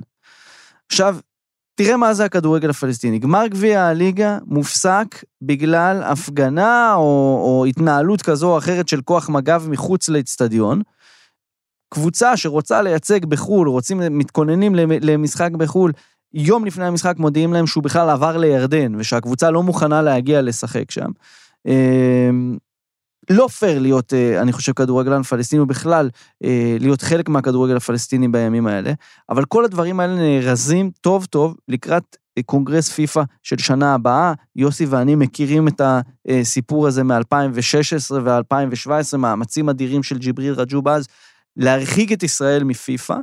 [0.91, 1.17] עכשיו,
[1.75, 3.19] תראה מה זה הכדורגל הפלסטיני.
[3.19, 9.63] גמר גביע הליגה מופסק בגלל הפגנה או, או התנהלות כזו או אחרת של כוח מג"ב
[9.69, 10.81] מחוץ לאצטדיון.
[11.93, 15.91] קבוצה שרוצה לייצג בחו"ל, רוצים, מתכוננים למ- למשחק בחו"ל,
[16.33, 21.11] יום לפני המשחק מודיעים להם שהוא בכלל עבר לירדן, ושהקבוצה לא מוכנה להגיע לשחק שם.
[23.29, 26.09] לא פייר להיות, אה, אני חושב, כדורגלן פלסטיני, ובכלל
[26.43, 28.93] אה, להיות חלק מהכדורגל הפלסטיני בימים האלה,
[29.29, 34.33] אבל כל הדברים האלה נארזים טוב טוב לקראת קונגרס פיפ"א של שנה הבאה.
[34.55, 35.81] יוסי ואני מכירים את
[36.29, 41.07] הסיפור הזה מ-2016 ו-2017, מאמצים אדירים של ג'יבריל רג'וב אז,
[41.57, 43.15] להרחיק את ישראל מפיפ"א,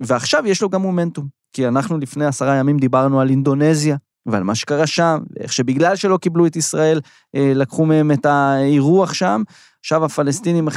[0.00, 4.54] ועכשיו יש לו גם מומנטום, כי אנחנו לפני עשרה ימים דיברנו על אינדונזיה, ועל מה
[4.54, 7.00] שקרה שם, ואיך שבגלל שלא קיבלו את ישראל,
[7.34, 9.42] לקחו מהם את האירוח שם.
[9.80, 10.68] עכשיו הפלסטינים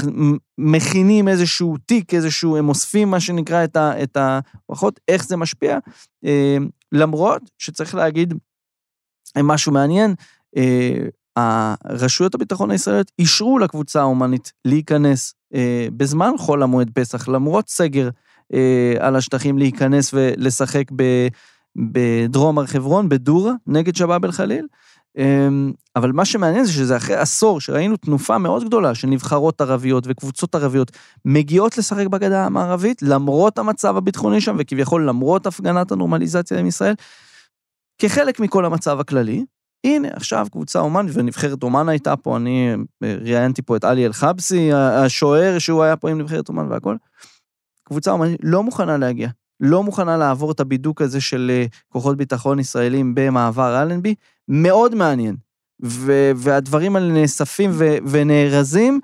[0.57, 5.77] מכינים איזשהו תיק, איזשהו, הם אוספים מה שנקרא את הברכות, איך זה משפיע.
[6.91, 8.33] למרות שצריך להגיד
[9.37, 10.15] משהו מעניין,
[11.89, 15.33] רשויות הביטחון הישראליות אישרו לקבוצה ההומנית להיכנס
[15.97, 18.09] בזמן חול המועד פסח, למרות סגר
[18.99, 20.83] על השטחים, להיכנס ולשחק
[21.77, 24.67] בדרום הר חברון, בדורה, נגד שבאב אל-חליל.
[25.95, 30.55] אבל מה שמעניין זה שזה אחרי עשור שראינו תנופה מאוד גדולה של נבחרות ערביות וקבוצות
[30.55, 30.91] ערביות
[31.25, 36.93] מגיעות לשחק בגדה המערבית, למרות המצב הביטחוני שם, וכביכול למרות הפגנת הנורמליזציה עם ישראל,
[38.01, 39.45] כחלק מכל המצב הכללי.
[39.83, 45.59] הנה, עכשיו קבוצה אומן, ונבחרת אומן הייתה פה, אני ראיינתי פה את עלי אל-חבסי, השוער
[45.59, 46.95] שהוא היה פה עם נבחרת אומן והכל.
[47.83, 49.29] קבוצה עומאנית לא מוכנה להגיע,
[49.59, 51.51] לא מוכנה לעבור את הבידוק הזה של
[51.89, 54.15] כוחות ביטחון ישראלים במעבר אלנבי,
[54.47, 55.35] מאוד מעניין.
[55.85, 58.99] ו- והדברים האלה נאספים ו- ונארזים.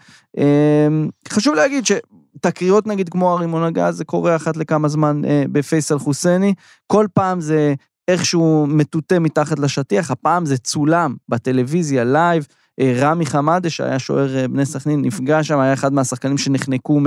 [1.29, 6.53] חשוב להגיד שתקריות נגיד כמו הרימון הגז, זה קורה אחת לכמה זמן בפייסל חוסייני,
[6.87, 7.73] כל פעם זה
[8.07, 12.47] איכשהו מטואטא מתחת לשטיח, הפעם זה צולם בטלוויזיה live.
[12.81, 16.99] רמי חמאדה, שהיה שוער בני סכנין, נפגע שם, היה אחד מהשחקנים שנחנקו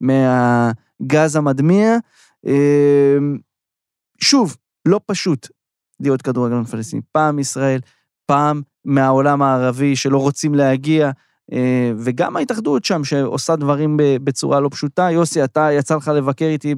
[0.00, 1.96] מהגז המדמיע.
[4.20, 4.56] שוב,
[4.88, 5.48] לא פשוט
[6.00, 7.02] להיות כדורגלן פלסטיני.
[7.12, 7.80] פעם ישראל,
[8.26, 11.10] פעם מהעולם הערבי שלא רוצים להגיע,
[11.98, 15.10] וגם ההתאחדות שם שעושה דברים בצורה לא פשוטה.
[15.10, 16.74] יוסי, אתה יצא לך לבקר איתי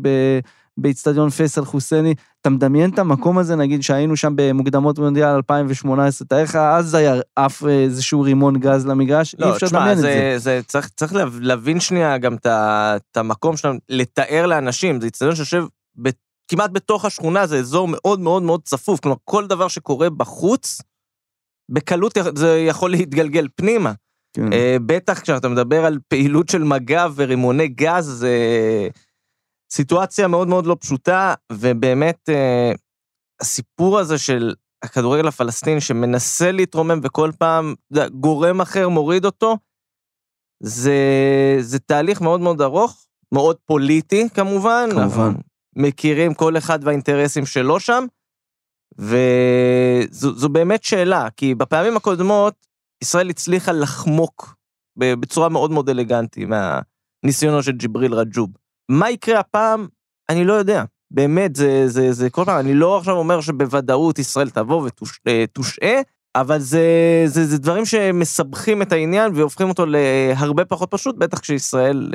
[0.77, 6.43] באיצטדיון פייסל חוסייני, אתה מדמיין את המקום הזה, נגיד שהיינו שם במוקדמות מונדיאל 2018, תאר
[6.43, 10.33] לך, אז היה עף איזשהו רימון גז למגרש, לא, אי אפשר תשמע, לדמיין את זה,
[10.33, 10.39] זה.
[10.39, 15.65] זה צריך, צריך להבין שנייה גם את המקום שלנו, לתאר לאנשים, זה איצטדיון שיושב
[16.03, 16.11] ב-
[16.49, 20.83] כמעט בתוך השכונה, זה אזור מאוד מאוד מאוד צפוף, כלומר, כל דבר שקורה בחוץ,
[21.71, 23.93] בקלות זה יכול להתגלגל פנימה.
[24.37, 24.53] כן.
[24.53, 28.39] אה, בטח כשאתה מדבר על פעילות של מג"ב ורימוני גז, זה
[29.75, 32.73] סיטואציה מאוד מאוד לא פשוטה, ובאמת אה,
[33.41, 37.75] הסיפור הזה של הכדורגל הפלסטיני שמנסה להתרומם וכל פעם
[38.21, 39.57] גורם אחר מוריד אותו,
[40.63, 40.99] זה,
[41.61, 44.89] זה תהליך מאוד מאוד ארוך, מאוד פוליטי כמובן.
[44.91, 45.33] כמובן.
[45.77, 48.07] מכירים כל אחד והאינטרסים שלו שם,
[48.99, 52.67] וזו באמת שאלה, כי בפעמים הקודמות
[53.03, 54.57] ישראל הצליחה לחמוק
[54.97, 58.64] בצורה מאוד מאוד אלגנטי מהניסיונו של ג'יבריל רג'וב.
[58.89, 59.87] מה יקרה הפעם?
[60.29, 60.85] אני לא יודע.
[61.11, 64.89] באמת, זה, זה, זה כל פעם, אני לא עכשיו אומר שבוודאות ישראל תבוא
[65.27, 66.01] ותושעה,
[66.35, 66.83] אבל זה,
[67.27, 72.13] זה, זה דברים שמסבכים את העניין והופכים אותו להרבה פחות פשוט, בטח כשישראל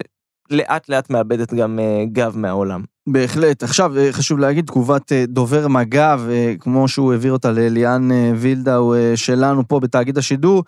[0.51, 2.83] לאט לאט מאבדת גם אה, גב מהעולם.
[3.07, 3.63] בהחלט.
[3.63, 6.19] עכשיו, אה, חשוב להגיד, תגובת אה, דובר מג"ב,
[6.59, 10.63] כמו שהוא העביר אותה לאליאן וילדאו שלנו פה בתאגיד השידור,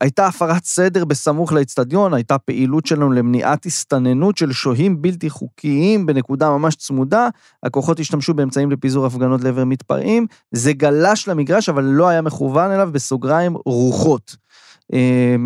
[0.00, 6.50] הייתה הפרת סדר בסמוך לאצטדיון, הייתה פעילות שלנו למניעת הסתננות של שוהים בלתי חוקיים בנקודה
[6.50, 7.28] ממש צמודה,
[7.62, 12.88] הכוחות השתמשו באמצעים לפיזור הפגנות לעבר מתפרעים, זה גלש למגרש, אבל לא היה מכוון אליו,
[12.92, 14.36] בסוגריים, רוחות.
[14.92, 15.36] אה,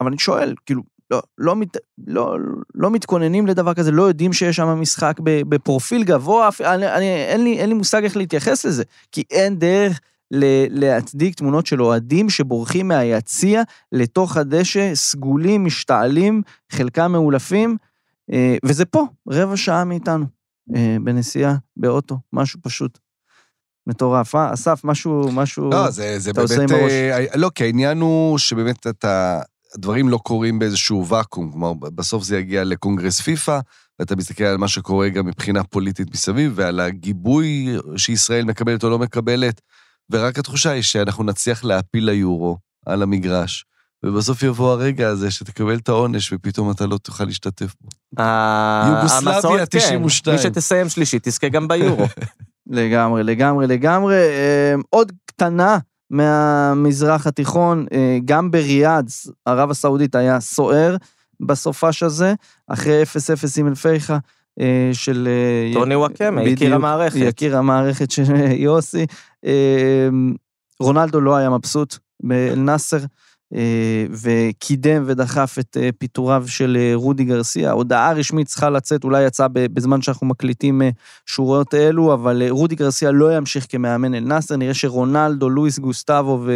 [0.00, 0.82] אבל אני שואל, כאילו,
[1.14, 2.36] לא, לא, מת, לא,
[2.74, 7.58] לא מתכוננים לדבר כזה, לא יודעים שיש שם משחק בפרופיל גבוה, אני, אני, אין, לי,
[7.58, 10.00] אין לי מושג איך להתייחס לזה, כי אין דרך
[10.30, 10.44] ל,
[10.80, 17.76] להצדיק תמונות של אוהדים שבורחים מהיציע לתוך הדשא, סגולים, משתעלים, חלקם מאולפים,
[18.32, 20.24] אה, וזה פה, רבע שעה מאיתנו,
[20.76, 22.98] אה, בנסיעה, באוטו, משהו פשוט.
[23.86, 24.54] מטורף, אה?
[24.54, 25.70] אסף, משהו, משהו...
[25.70, 26.70] לא, זה, זה אתה עושה באמת...
[26.70, 26.92] עם הראש.
[26.92, 29.40] אה, לא, כי העניין הוא שבאמת אתה...
[29.74, 33.58] הדברים לא קורים באיזשהו ואקום, כלומר, בסוף זה יגיע לקונגרס פיפא,
[33.98, 38.98] ואתה מסתכל על מה שקורה גם מבחינה פוליטית מסביב, ועל הגיבוי שישראל מקבלת או לא
[38.98, 39.60] מקבלת,
[40.10, 43.64] ורק התחושה היא שאנחנו נצליח להפיל ליורו על המגרש,
[44.04, 47.88] ובסוף יבוא הרגע הזה שתקבל את העונש, ופתאום אתה לא תוכל להשתתף בו.
[48.88, 50.36] יוגוסלביה, המסורת, כן, 92.
[50.36, 52.06] מי שתסיים שלישית תזכה גם ביורו.
[52.66, 54.14] לגמרי, לגמרי, לגמרי.
[54.14, 55.78] אה, עוד קטנה
[56.10, 59.10] מהמזרח התיכון, אה, גם בריאד,
[59.44, 60.96] ערב הסעודית היה סוער
[61.40, 62.34] בסופש הזה,
[62.66, 63.06] אחרי 0-0
[63.60, 64.18] עם אל-פייחה.
[64.60, 65.28] אה, של...
[65.30, 67.16] אה, טוני וואקמה, יקיר המערכת.
[67.16, 69.06] יקיר המערכת של יוסי.
[69.44, 70.08] אה,
[70.80, 72.98] רונלדו לא היה מבסוט באל-נאסר,
[74.10, 77.70] וקידם ודחף את אה, פיטוריו של אה, רודי גרסיה.
[77.70, 80.90] הודעה רשמית צריכה לצאת, אולי יצאה בזמן שאנחנו מקליטים אה,
[81.26, 86.46] שורות אלו, אבל אה, רודי גרסיה לא ימשיך כמאמן אל נאסר, נראה שרונלדו, לואיס גוסטבו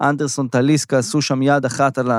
[0.00, 2.10] ואנדרסון טליסקה עשו שם יד אחת על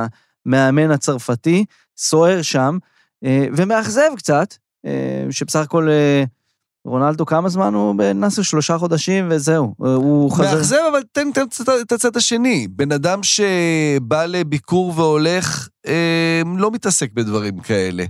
[0.46, 1.66] המאמן הצרפתי,
[1.98, 2.78] סוער שם,
[3.24, 4.56] אה, ומאכזב קצת,
[4.86, 6.24] אה, שבסך הכל אה,
[6.88, 8.42] רונלדו כמה זמן הוא בנאסר?
[8.42, 10.56] שלושה חודשים וזהו, הוא חוזר.
[10.56, 11.44] מאכזב, אבל תן תן
[11.82, 12.68] את הצד השני.
[12.68, 18.06] בן אדם שבא לביקור והולך, אה, לא מתעסק בדברים כאלה.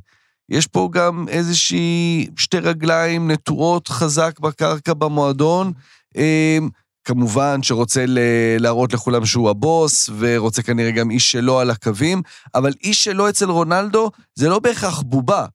[0.50, 5.72] יש פה גם איזושהי שתי רגליים נטועות חזק בקרקע במועדון.
[6.18, 6.58] אה,
[7.04, 8.20] כמובן שרוצה ל-
[8.60, 12.22] להראות לכולם שהוא הבוס, ורוצה כנראה גם איש שלו על הקווים,
[12.56, 15.46] אבל איש שלו אצל רונלדו זה לא בהכרח בובה.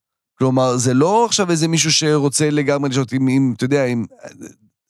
[0.42, 4.04] כלומר, זה לא עכשיו איזה מישהו שרוצה לגמרי לשאול, אם, אם, אתה יודע, אם...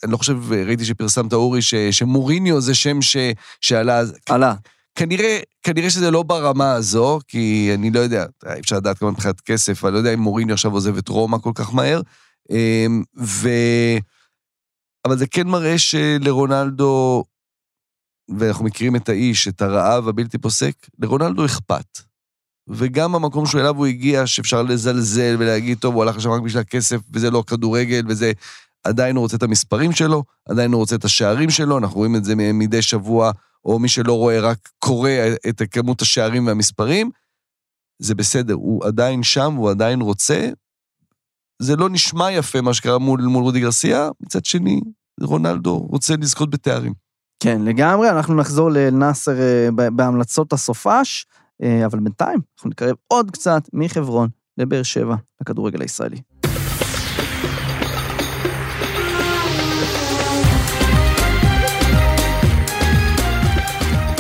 [0.05, 3.16] אני לא חושב, ראיתי שפרסמת, אורי, ש, שמוריניו זה שם ש,
[3.61, 4.03] שעלה.
[4.28, 4.55] עלה.
[4.94, 9.40] כנראה, כנראה שזה לא ברמה הזו, כי אני לא יודע, אי אפשר לדעת כמה מבחינת
[9.40, 12.00] כסף, אני לא יודע אם מוריניו עכשיו עוזב את רומא כל כך מהר.
[12.50, 13.48] אמ, ו...
[15.05, 17.24] אבל זה כן מראה שלרונלדו,
[18.38, 22.11] ואנחנו מכירים את האיש, את הרעב הבלתי פוסק, לרונלדו אכפת.
[22.68, 26.60] וגם המקום שהוא אליו הוא הגיע, שאפשר לזלזל ולהגיד, טוב, הוא הלך לשם רק בשביל
[26.60, 28.32] הכסף, וזה לא כדורגל, וזה...
[28.84, 32.24] עדיין הוא רוצה את המספרים שלו, עדיין הוא רוצה את השערים שלו, אנחנו רואים את
[32.24, 33.32] זה מדי שבוע,
[33.64, 35.10] או מי שלא רואה רק קורא
[35.48, 37.10] את כמות השערים והמספרים.
[37.98, 40.48] זה בסדר, הוא עדיין שם, הוא עדיין רוצה.
[41.62, 44.80] זה לא נשמע יפה מה שקרה מול, מול רודי גרסיה, מצד שני,
[45.20, 46.92] רונלדו רוצה לזכות בתארים.
[47.40, 51.26] כן, לגמרי, אנחנו נחזור לנאסר אה, בהמלצות הסופש,
[51.86, 56.16] אבל בינתיים אנחנו נקרב עוד קצת מחברון לבאר שבע, לכדורגל הישראלי.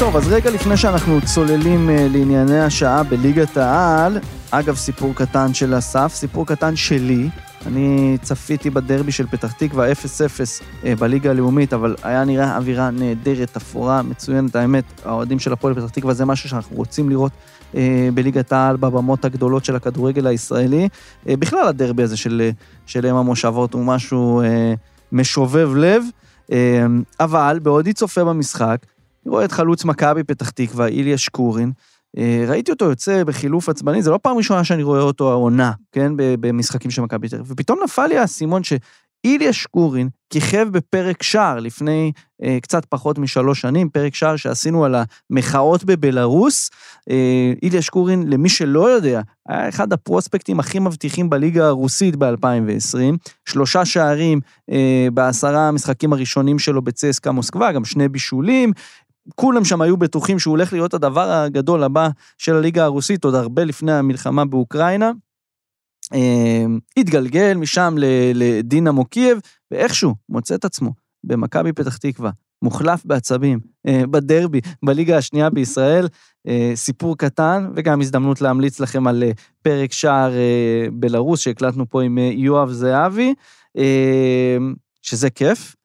[0.02, 4.18] טוב, אז רגע לפני שאנחנו צוללים אה, לענייני השעה בליגת העל,
[4.50, 7.28] אגב, סיפור קטן של אסף, סיפור קטן שלי.
[7.66, 9.94] אני צפיתי בדרבי של פתח תקווה 0-0
[10.84, 14.56] אה, בליגה הלאומית, אבל היה נראה אווירה נהדרת, אפורה, מצוינת.
[14.56, 17.32] האמת, האוהדים של הפועל פתח תקווה זה משהו שאנחנו רוצים לראות
[17.74, 20.88] אה, בליגת העל, בבמות הגדולות של הכדורגל הישראלי.
[21.28, 22.50] אה, בכלל, הדרבי הזה של,
[22.86, 24.42] של אם המושבות הוא משהו
[25.12, 26.04] משובב לב.
[27.20, 28.78] אבל בעודי צופה במשחק,
[29.24, 31.72] אני רואה את חלוץ מכבי פתח תקווה, איליה שקורין.
[32.18, 36.12] אה, ראיתי אותו יוצא בחילוף עצבני, זו לא פעם ראשונה שאני רואה אותו העונה, כן,
[36.16, 37.50] במשחקים של מכבי תל אביב.
[37.50, 43.88] ופתאום נפל לי האסימון שאיליה שקורין כיכב בפרק שער לפני אה, קצת פחות משלוש שנים,
[43.88, 44.94] פרק שער שעשינו על
[45.30, 46.70] המחאות בבלארוס.
[47.10, 53.16] אה, איליה שקורין, למי שלא יודע, היה אחד הפרוספקטים הכי מבטיחים בליגה הרוסית ב-2020.
[53.48, 54.40] שלושה שערים
[54.70, 58.72] אה, בעשרה המשחקים הראשונים שלו בצסקה מוסקבה, גם שני בישולים.
[59.34, 62.08] כולם שם היו בטוחים שהוא הולך להיות הדבר הגדול הבא
[62.38, 65.12] של הליגה הרוסית, עוד הרבה לפני המלחמה באוקראינה.
[66.14, 66.64] אה,
[66.96, 67.94] התגלגל משם
[68.34, 69.38] לדינמו קייב,
[69.70, 70.92] ואיכשהו מוצא את עצמו
[71.24, 72.30] במכבי פתח תקווה,
[72.62, 76.08] מוחלף בעצבים, אה, בדרבי, בליגה השנייה בישראל.
[76.48, 79.30] אה, סיפור קטן, וגם הזדמנות להמליץ לכם על אה,
[79.62, 80.32] פרק שער
[80.92, 83.34] בלרוס שהקלטנו פה עם יואב זהבי,
[85.02, 85.76] שזה כיף.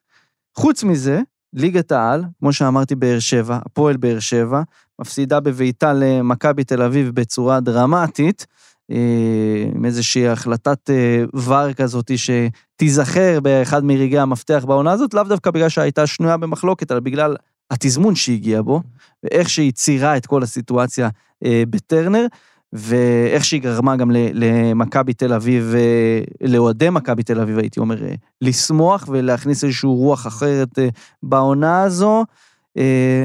[0.58, 1.22] חוץ מזה,
[1.54, 4.62] ליגת העל, כמו שאמרתי, באר שבע, הפועל באר שבע,
[5.02, 8.46] מפסידה בביתה למכבי תל אביב בצורה דרמטית,
[8.92, 15.52] אה, עם איזושהי החלטת אה, ור כזאת שתיזכר באחד מרגעי המפתח בעונה הזאת, לאו דווקא
[15.52, 17.36] בגלל שהייתה שנויה במחלוקת, אלא בגלל
[17.72, 18.82] התזמון שהגיע בו,
[19.24, 21.10] ואיך שהיא ציירה את כל הסיטואציה
[21.46, 22.26] אה, בטרנר,
[22.74, 28.14] ואיך שהיא גרמה גם למכבי תל אביב, אה, לאוהדי מכבי תל אביב, הייתי אומר, אה,
[28.42, 30.88] לשמוח ולהכניס איזושהי רוח אחרת אה,
[31.24, 32.26] בעונה הזו.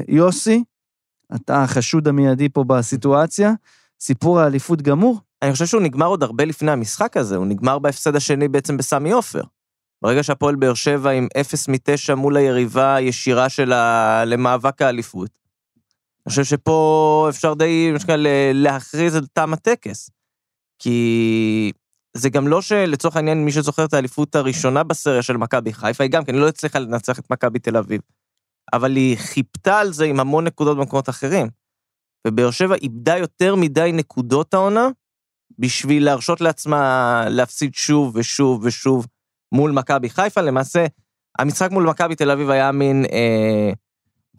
[0.08, 0.64] יוסי,
[1.34, 3.52] אתה החשוד המיידי פה בסיטואציה,
[4.00, 5.20] סיפור האליפות גמור?
[5.42, 9.10] אני חושב שהוא נגמר עוד הרבה לפני המשחק הזה, הוא נגמר בהפסד השני בעצם בסמי
[9.10, 9.42] עופר.
[10.02, 15.41] ברגע שהפועל באר שבע עם 0 מ-9 מול היריבה הישירה שלה למאבק האליפות.
[16.26, 18.16] אני חושב שפה אפשר די, מה שנקרא,
[18.54, 20.10] להכריז על תם הטקס.
[20.78, 21.72] כי
[22.16, 26.10] זה גם לא שלצורך העניין, מי שזוכר את האליפות הראשונה בסריה של מכבי חיפה, היא
[26.10, 28.00] גם כן לא הצליחה לנצח את מכבי תל אביב.
[28.72, 31.48] אבל היא חיפתה על זה עם המון נקודות במקומות אחרים.
[32.26, 34.88] ובאר שבע איבדה יותר מדי נקודות העונה,
[35.58, 39.06] בשביל להרשות לעצמה להפסיד שוב ושוב ושוב
[39.54, 40.40] מול מכבי חיפה.
[40.40, 40.86] למעשה,
[41.38, 43.72] המשחק מול מכבי תל אביב היה מין אה,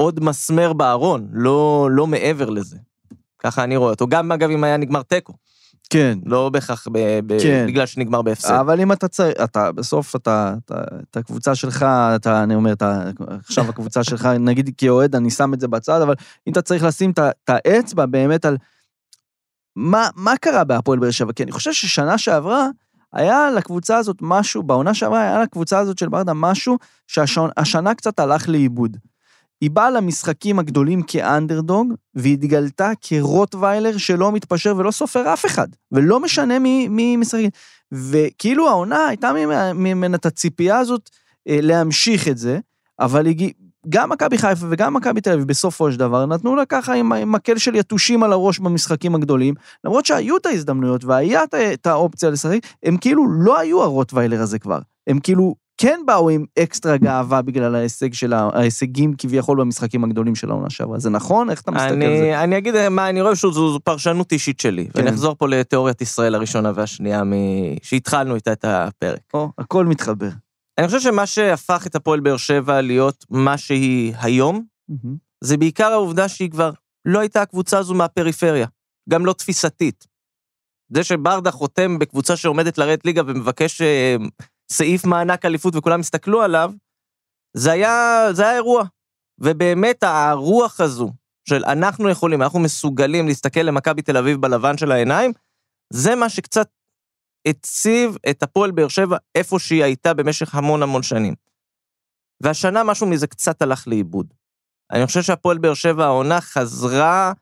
[0.04, 2.78] עוד מסמר בארון, לא, לא מעבר לזה.
[3.40, 4.08] ככה אני רואה אותו.
[4.08, 5.34] גם, אגב, אם היה נגמר תיקו.
[5.90, 6.18] כן.
[6.26, 7.66] לא בהכרח ב- ב- כן.
[7.68, 8.54] בגלל שנגמר בהפסד.
[8.54, 11.86] אבל אם אתה צריך, אתה, בסוף אתה, אתה, את הקבוצה שלך,
[12.16, 13.04] אתה, אני אומר, אתה,
[13.40, 16.16] עכשיו הקבוצה שלך, נגיד כאוהד, אני שם את זה בצד, אבל
[16.48, 18.58] אם אתה צריך לשים את האצבע באמת על
[19.76, 22.68] מה, מה קרה בהפועל באר שבע, כי אני חושב ששנה שעברה,
[23.14, 26.78] היה לקבוצה הזאת משהו, בעונה שעברה היה לקבוצה הזאת של ברדה משהו
[27.08, 28.98] שהשנה קצת הלך לאיבוד.
[29.64, 36.60] היא באה למשחקים הגדולים כאנדרדוג, והתגלתה כרוטוויילר שלא מתפשר ולא סופר אף אחד, ולא משנה
[36.60, 37.40] מי, מי משחק.
[37.92, 39.32] וכאילו העונה הייתה
[39.76, 41.10] ממנה- את הציפייה הזאת
[41.48, 42.60] אה, להמשיך את זה,
[43.00, 43.50] אבל הגיע,
[43.90, 47.58] גם מכבי חיפה וגם מכבי תל אביב בסופו של דבר נתנו לה ככה עם, מקל
[47.58, 49.54] של יתושים על הראש במשחקים הגדולים,
[49.84, 51.44] למרות שהיו את ההזדמנויות והיה
[51.74, 54.80] את האופציה לשחק, הם כאילו לא היו הרוטוויילר הזה כבר.
[55.08, 60.50] הם כאילו כן באו עם אקסטרה גאווה בגלל ההישג של ההישגים כביכול במשחקים הגדולים של
[60.50, 61.00] העונה שעברה.
[61.00, 61.50] זה נכון?
[61.50, 62.06] איך אתה מסתכל על זה?
[62.06, 64.86] אני, אני אגיד מה אני רואה, שוב, זו, זו פרשנות אישית שלי.
[64.86, 64.92] כן.
[64.96, 67.34] ואני אחזור פה לתיאוריית ישראל הראשונה והשנייה, מ...
[67.84, 69.20] שהתחלנו איתה את הפרק.
[69.34, 70.30] או, הכל מתחבר.
[70.78, 74.64] אני חושב שמה שהפך את הפועל באר שבע להיות מה שהיא היום,
[75.44, 76.72] זה בעיקר העובדה שהיא כבר
[77.06, 78.68] לא הייתה הקבוצה הזו מהפריפריה,
[79.10, 80.08] גם לא תפיסתית.
[80.94, 84.16] זה שברדה חותם בקבוצה שעומדת לרדת ליגה ומבקש אה,
[84.72, 86.72] סעיף מענק אליפות וכולם הסתכלו עליו,
[87.58, 88.84] זה היה, זה היה אירוע.
[89.40, 91.12] ובאמת הרוח הזו
[91.50, 95.32] של אנחנו יכולים, אנחנו מסוגלים להסתכל למכבי תל אביב בלבן של העיניים,
[95.94, 96.70] זה מה שקצת
[97.48, 101.34] הציב את הפועל באר שבע איפה שהיא הייתה במשך המון המון שנים.
[102.44, 104.34] והשנה משהו מזה קצת הלך לאיבוד.
[104.92, 107.34] אני חושב שהפועל באר שבע העונה חזרה,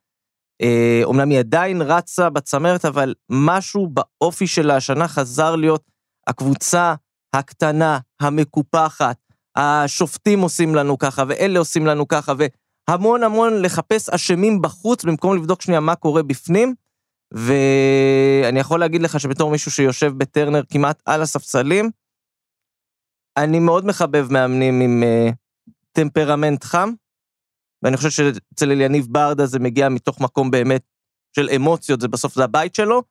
[0.61, 5.83] אה, אומנם היא עדיין רצה בצמרת, אבל משהו באופי שלה השנה חזר להיות
[6.27, 6.95] הקבוצה
[7.33, 9.17] הקטנה, המקופחת,
[9.55, 12.33] השופטים עושים לנו ככה, ואלה עושים לנו ככה,
[12.89, 16.75] והמון המון לחפש אשמים בחוץ, במקום לבדוק שנייה מה קורה בפנים.
[17.33, 21.89] ואני יכול להגיד לך שבתור מישהו שיושב בטרנר כמעט על הספסלים,
[23.37, 25.33] אני מאוד מחבב מאמנים עם uh,
[25.91, 26.89] טמפרמנט חם,
[27.83, 30.83] ואני חושב שאצל אליניב ברדה זה מגיע מתוך מקום באמת
[31.35, 33.03] של אמוציות, זה בסוף זה הבית שלו,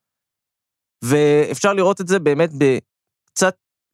[1.04, 2.50] ואפשר לראות את זה באמת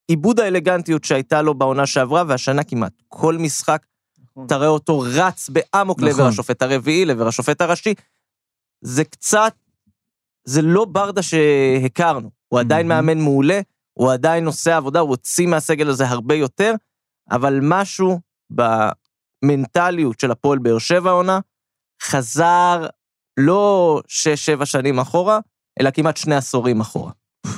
[0.09, 3.87] עיבוד האלגנטיות שהייתה לו בעונה שעברה, והשנה כמעט כל משחק,
[4.19, 4.47] נכון.
[4.47, 6.09] תראה אותו רץ באמוק נכון.
[6.09, 7.95] לעבר השופט הרביעי, לעבר השופט הראשי.
[8.81, 9.55] זה קצת,
[10.45, 13.07] זה לא ברדה שהכרנו, הוא עדיין מהמם.
[13.07, 13.61] מאמן מעולה,
[13.93, 16.75] הוא עדיין עושה עבודה, הוא הוציא מהסגל הזה הרבה יותר,
[17.31, 21.41] אבל משהו במנטליות של הפועל באר שבע העונה,
[22.03, 22.87] חזר
[23.37, 25.39] לא שש-שבע שנים אחורה,
[25.81, 27.13] אלא כמעט שני עשורים אחורה,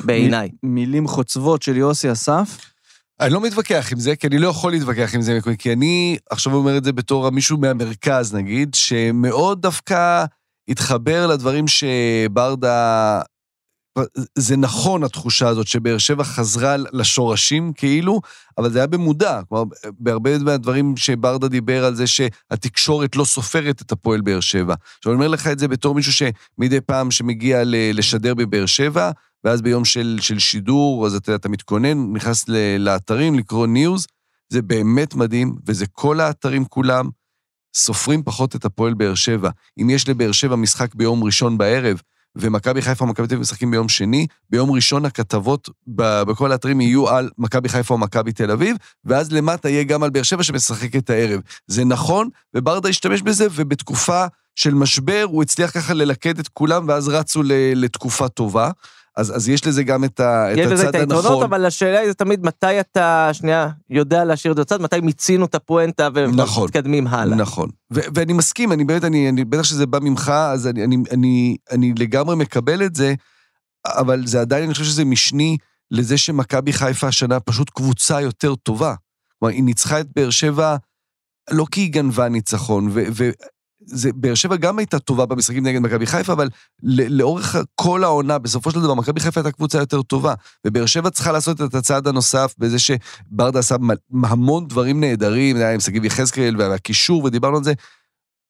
[0.05, 0.49] בעיניי.
[0.63, 2.59] מילים חוצבות של יוסי אסף.
[3.21, 6.55] אני לא מתווכח עם זה, כי אני לא יכול להתווכח עם זה, כי אני עכשיו
[6.55, 10.25] אומר את זה בתור מישהו מהמרכז, נגיד, שמאוד דווקא
[10.69, 13.21] התחבר לדברים שברדה...
[14.35, 18.21] זה נכון, התחושה הזאת, שבאר שבע חזרה לשורשים כאילו,
[18.59, 19.41] אבל זה היה במודע.
[19.49, 19.65] כלומר,
[19.99, 24.75] בהרבה מהדברים שברדה דיבר על זה שהתקשורת לא סופרת את הפועל באר שבע.
[24.99, 29.11] עכשיו, אני אומר לך את זה בתור מישהו שמדי פעם שמגיע ל- לשדר בבאר שבע,
[29.45, 32.45] ואז ביום של, של שידור, אז אתה, אתה מתכונן, נכנס
[32.79, 34.07] לאתרים לקרוא news,
[34.49, 37.09] זה באמת מדהים, וזה כל האתרים כולם
[37.75, 39.51] סופרים פחות את הפועל באר שבע.
[39.83, 42.03] אם יש לבאר שבע משחק ביום ראשון בערב,
[42.37, 47.31] ומכבי חיפה ומכבי תל אביב משחקים ביום שני, ביום ראשון הכתבות בכל האתרים יהיו על
[47.39, 51.41] מכבי חיפה או מכבי תל אביב, ואז למטה יהיה גם על באר שבע שמשחקת הערב.
[51.67, 57.09] זה נכון, וברדה השתמש בזה, ובתקופה של משבר הוא הצליח ככה ללכד את כולם, ואז
[57.09, 57.43] רצו
[57.75, 58.71] לתקופה טובה.
[59.19, 61.45] אז, אז יש לזה גם את, ה, את יש לזה הצד את היתרונות, הנכון.
[61.45, 65.55] אבל השאלה היא תמיד מתי אתה, שנייה, יודע להשאיר את זה בצד, מתי מיצינו את
[65.55, 66.63] הפואנטה נכון.
[66.63, 67.37] ומתקדמים הלאה.
[67.37, 67.71] נכון.
[67.95, 71.57] ו- ואני מסכים, אני באמת, אני, אני, בטח שזה בא ממך, אז אני, אני, אני,
[71.71, 73.15] אני לגמרי מקבל את זה,
[73.87, 75.57] אבל זה עדיין, אני חושב שזה משני
[75.91, 78.95] לזה שמכבי חיפה השנה פשוט קבוצה יותר טובה.
[79.39, 80.77] כלומר, היא ניצחה את באר שבע
[81.51, 83.31] לא כי היא גנבה ניצחון, ו...
[83.91, 86.49] זה, באר שבע גם הייתה טובה במשחקים נגד מכבי חיפה, אבל
[86.83, 90.35] ל- לאורך כל העונה, בסופו של דבר, מכבי חיפה הייתה קבוצה יותר טובה.
[90.67, 93.77] ובאר שבע צריכה לעשות את הצעד הנוסף בזה שברדה עשה
[94.25, 97.73] המון דברים נהדרים, היה עם שגיב יחזקאל והקישור, ודיברנו על זה,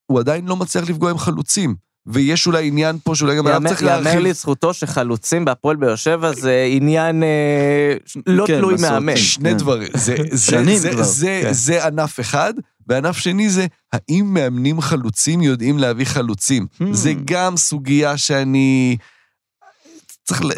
[0.06, 1.88] הוא עדיין לא מצליח לפגוע עם חלוצים.
[2.10, 4.20] ויש אולי עניין פה שאולי גם עליו יאמר- צריך יאמר להרחיב.
[4.26, 7.94] לזכותו שחלוצים בהפועל באר שבע זה עניין אה,
[8.26, 8.74] לא כן, תלוי.
[8.80, 9.16] מאמן.
[9.16, 9.56] שני כן.
[9.56, 11.52] דברים, זה, זה, זה, זה, כן.
[11.52, 12.54] זה ענף אחד,
[12.88, 16.66] וענף שני זה, האם מאמנים חלוצים יודעים להביא חלוצים?
[16.82, 16.84] Hmm.
[16.92, 18.96] זה גם סוגיה שאני...
[20.24, 20.48] צריך ל...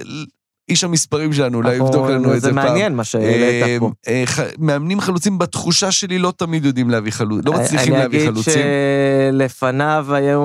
[0.68, 2.66] איש המספרים שלנו, אולי אנחנו- יבדוק לנו את זה זה פעם.
[2.66, 3.90] מעניין מה שהעלית פה.
[4.08, 4.24] אה,
[4.58, 8.52] מאמנים חלוצים בתחושה שלי לא תמיד יודעים להביא חלוצים, לא מצליחים להביא חלוצים.
[8.54, 10.40] אני אגיד שלפניו היו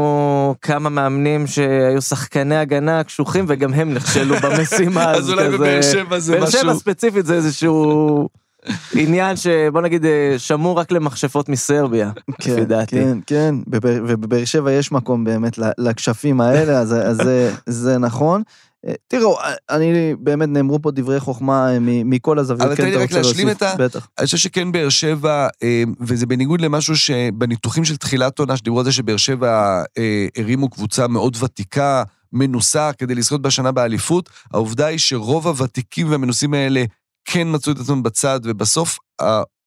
[0.62, 5.12] כמה מאמנים שהיו שחקני הגנה קשוחים וגם הם נכשלו במשימה.
[5.12, 6.80] אז אולי בבאר שבע זה באר שבע משהו.
[6.80, 8.30] ספציפית זה איזשהו
[8.96, 12.96] עניין שבוא נגיד אה, שמור רק למכשפות מסרביה, לפי כן, דעתי.
[12.96, 18.42] כן, כן, בבאר- ובבאר שבע יש מקום באמת לכשפים האלה, אז, אז זה, זה נכון.
[18.88, 19.38] אה, תראו,
[19.70, 22.68] אני באמת נאמרו פה דברי חוכמה אה, מ- מכל הזוויות.
[22.68, 23.58] אבל כן, תן לי אתה רק רוצה להשלים להוסיף?
[23.64, 24.08] את ה- בטח.
[24.20, 28.86] אני חושב שכן באר שבע, אה, וזה בניגוד למשהו שבניתוחים של תחילת עונה, שדיברו על
[28.86, 32.04] זה שבאר שבע אה, הרימו קבוצה מאוד ותיקה,
[32.34, 36.84] מנוסה, כדי לזכות בשנה באליפות, העובדה היא שרוב הוותיקים והמנוסים האלה
[37.26, 39.00] כן מצאו את עצמם בצד, ובסוף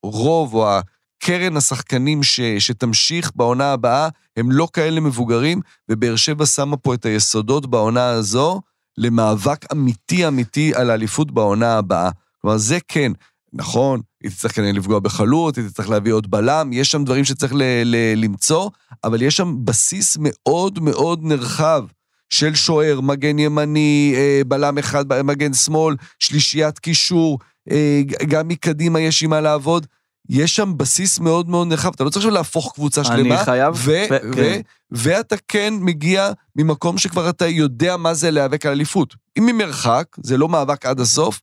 [0.05, 6.77] הרוב או הקרן השחקנים ש, שתמשיך בעונה הבאה, הם לא כאלה מבוגרים, ובאר שבע שמה
[6.77, 8.61] פה את היסודות בעונה הזו
[8.99, 12.11] למאבק אמיתי אמיתי על האליפות בעונה הבאה.
[12.43, 13.13] כלומר, זה כן.
[13.53, 17.55] נכון, היא תצטרך כנראה לפגוע בחלוץ, היא תצטרך להביא עוד בלם, יש שם דברים שצריך
[17.55, 18.71] ל- ל- למצוא,
[19.05, 21.85] אבל יש שם בסיס מאוד מאוד נרחב
[22.31, 27.39] של שוער, מגן ימני, אה, בלם אחד, מגן שמאל, שלישיית קישור,
[27.71, 29.87] אה, גם מקדימה יש עם מה לעבוד.
[30.31, 33.45] יש שם בסיס מאוד מאוד נרחב, אתה לא צריך עכשיו להפוך קבוצה אני שלמה.
[33.45, 34.61] חייב- ו- ו- ו- כן.
[34.91, 39.15] ואתה כן מגיע ממקום שכבר אתה יודע מה זה להיאבק על אליפות.
[39.39, 41.41] אם ממרחק, זה לא מאבק עד הסוף,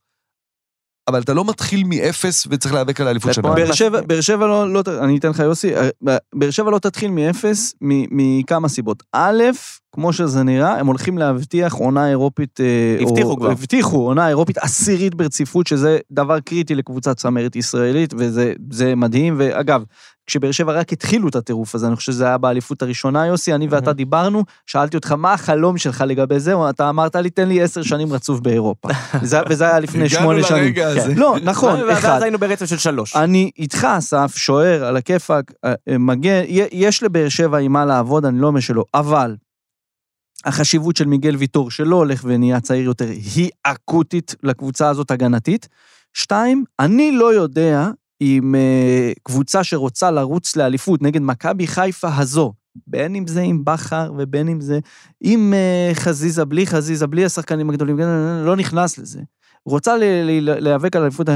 [1.08, 3.38] אבל אתה לא מתחיל מאפס וצריך להיאבק על האליפות.
[3.38, 5.90] אני באר שבע, באר שבע לא, לא, אני אתן לך יוסי, אה,
[6.36, 9.04] באר שבע לא תתחיל מאפס מ- מכמה סיבות.
[9.14, 9.44] א',
[9.96, 12.60] כמו שזה נראה, הם הולכים להבטיח עונה אירופית...
[12.62, 13.52] אה, הבטיחו או, כבר.
[13.52, 19.36] הבטיחו עונה אירופית עשירית ברציפות, שזה דבר קריטי לקבוצת צמרת ישראלית, וזה זה מדהים.
[19.38, 19.84] ואגב,
[20.28, 23.68] כשבאר שבע רק התחילו את הטירוף הזה, אני חושב שזה היה באליפות הראשונה, יוסי, אני
[23.70, 26.54] ואתה דיברנו, שאלתי אותך, מה החלום שלך לגבי זה?
[26.70, 28.90] אתה אמרת לי, תן לי עשר שנים רצוף באירופה.
[29.22, 30.64] וזה, וזה היה לפני הגענו שמונה שנים.
[30.64, 31.14] לרגע הזה.
[31.16, 32.22] לא, נכון, ואז אחד.
[32.22, 33.16] היינו ברצף של שלוש.
[33.16, 36.42] אני איתך, אסף, שוער, על הכיפאק, אה, אה, מגן,
[36.72, 39.36] יש לבאר שבע עם מה לעבוד, אני לא אומר שלא, אבל
[40.46, 45.68] החשיבות של מיגל ויטור, שלא הולך ונהיה צעיר יותר, היא אקוטית לקבוצה הזאת הגנתית.
[46.14, 47.90] שתיים, אני לא יודע
[48.22, 52.54] אם אה, קבוצה שרוצה לרוץ לאליפות נגד מכבי חיפה הזו,
[52.88, 54.80] בין אם זה עם בכר ובין אם זה
[55.22, 58.00] עם אה, חזיזה, בלי חזיזה, בלי השחקנים הגדולים,
[58.46, 59.22] לא נכנס לזה.
[59.66, 59.96] רוצה
[60.42, 61.28] להיאבק על אליפות,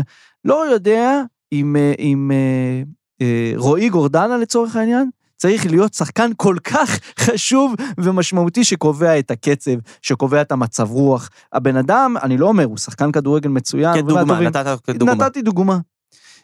[0.45, 2.83] לא יודע אם, אה, אם אה,
[3.21, 5.09] אה, רועי גורדנה לצורך העניין,
[5.41, 9.71] צריך להיות שחקן כל כך חשוב ומשמעותי שקובע את הקצב,
[10.01, 11.29] שקובע את המצב רוח.
[11.53, 13.93] הבן אדם, אני לא אומר, הוא שחקן כדורגל מצוין.
[13.93, 14.39] כדוגמה.
[14.39, 15.13] נתת כדוגמה.
[15.13, 15.79] נתתי דוגמה.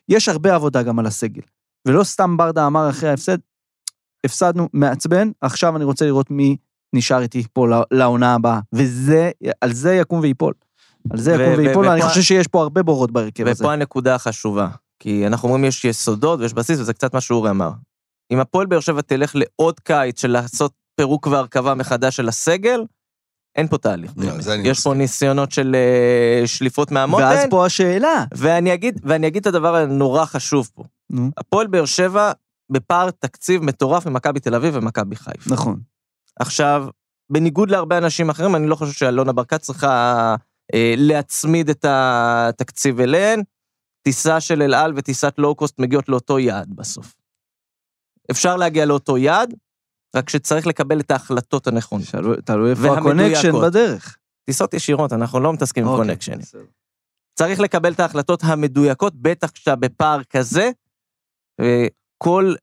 [0.09, 1.41] יש הרבה עבודה גם על הסגל.
[1.87, 3.37] ולא סתם ברדה אמר אחרי ההפסד,
[4.25, 6.57] הפסדנו, מעצבן, עכשיו אני רוצה לראות מי
[6.93, 8.59] נשאר איתי פה לעונה הבאה.
[8.73, 9.31] וזה,
[9.61, 10.53] על זה יקום ויפול.
[11.09, 13.63] על זה יקום ויפול, ופה- חושב שיש פה הרבה בורות בהרכב הזה.
[13.63, 14.67] ופה הנקודה החשובה,
[14.99, 17.71] כי אנחנו אומרים יש יסודות ויש בסיס, וזה קצת מה שאורי אמר.
[18.32, 22.86] אם הפועל באר שבע תלך לעוד קיץ של לעשות פירוק והרכבה מחדש של הסגל,
[23.55, 24.11] אין פה תהליך.
[24.17, 24.32] לא,
[24.63, 24.93] יש פה מסכים.
[24.93, 28.26] ניסיונות של אה, שליפות מהמותן, ואז פה השאלה.
[28.34, 30.84] ואני אגיד, ואני אגיד את הדבר הנורא חשוב פה.
[31.38, 32.32] הפועל באר שבע
[32.71, 35.53] בפער תקציב מטורף ממכבי תל אביב ומכבי חיפה.
[35.53, 35.80] נכון.
[36.39, 36.88] עכשיו,
[37.32, 40.36] בניגוד להרבה אנשים אחרים, אני לא חושב שאלונה ברקת צריכה
[40.73, 43.41] אה, להצמיד את התקציב אליהן.
[44.03, 47.15] טיסה של אל על וטיסת לואו-קוסט מגיעות לאותו יעד בסוף.
[48.32, 49.53] אפשר להגיע לאותו יעד,
[50.15, 52.07] רק שצריך לקבל את ההחלטות הנכונות.
[52.45, 52.97] תלוי איפה.
[52.97, 54.17] ה connection בדרך.
[54.45, 56.39] טיסות ישירות, אנחנו לא מתעסקים עם אוקיי, קונקשנים.
[56.39, 56.61] בסדר.
[57.39, 60.71] צריך לקבל את ההחלטות המדויקות, בטח כשאתה בפער כזה,
[61.61, 62.53] וכל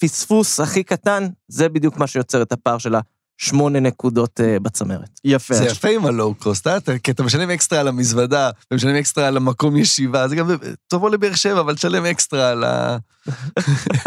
[0.00, 2.94] פספוס הכי קטן, זה בדיוק מה שיוצר את הפער של
[3.40, 5.20] השמונה נקודות אה, בצמרת.
[5.24, 5.54] יפה.
[5.54, 6.78] זה יפה עם ה low cost, אה?
[7.02, 10.46] כי אתה משלם אקסטרה על המזוודה, ומשלם אקסטרה על המקום ישיבה, זה גם,
[10.88, 12.96] תבוא לבאר שבע, אבל תשלם אקסטרה על ה-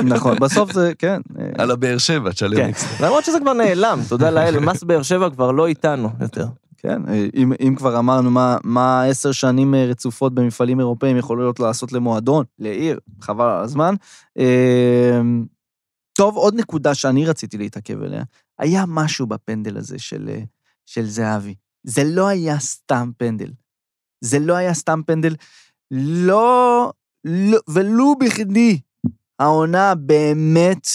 [0.04, 1.22] נכון, בסוף זה, כן.
[1.40, 3.08] אה, על הבאר שבע, תשלם כן, אקסטרה.
[3.08, 6.46] למרות שזה כבר נעלם, תודה לאל, מס באר שבע כבר לא איתנו יותר.
[6.78, 11.60] כן, אה, אם, אם כבר אמרנו מה, מה עשר שנים אה, רצופות במפעלים אירופאים יכולות
[11.60, 13.96] לעשות למועדון, לעיר, חבל על הזמן.
[14.40, 15.22] אה,
[16.14, 18.24] טוב, עוד נקודה שאני רציתי להתעכב עליה,
[18.60, 20.44] היה משהו בפנדל הזה של, אה,
[20.86, 21.56] של זהבי.
[21.84, 23.52] זה לא היה סתם פנדל.
[24.22, 25.36] זה לא היה סתם פנדל.
[25.92, 26.92] לא,
[27.26, 28.80] לא ולו בכדי,
[29.40, 30.88] העונה באמת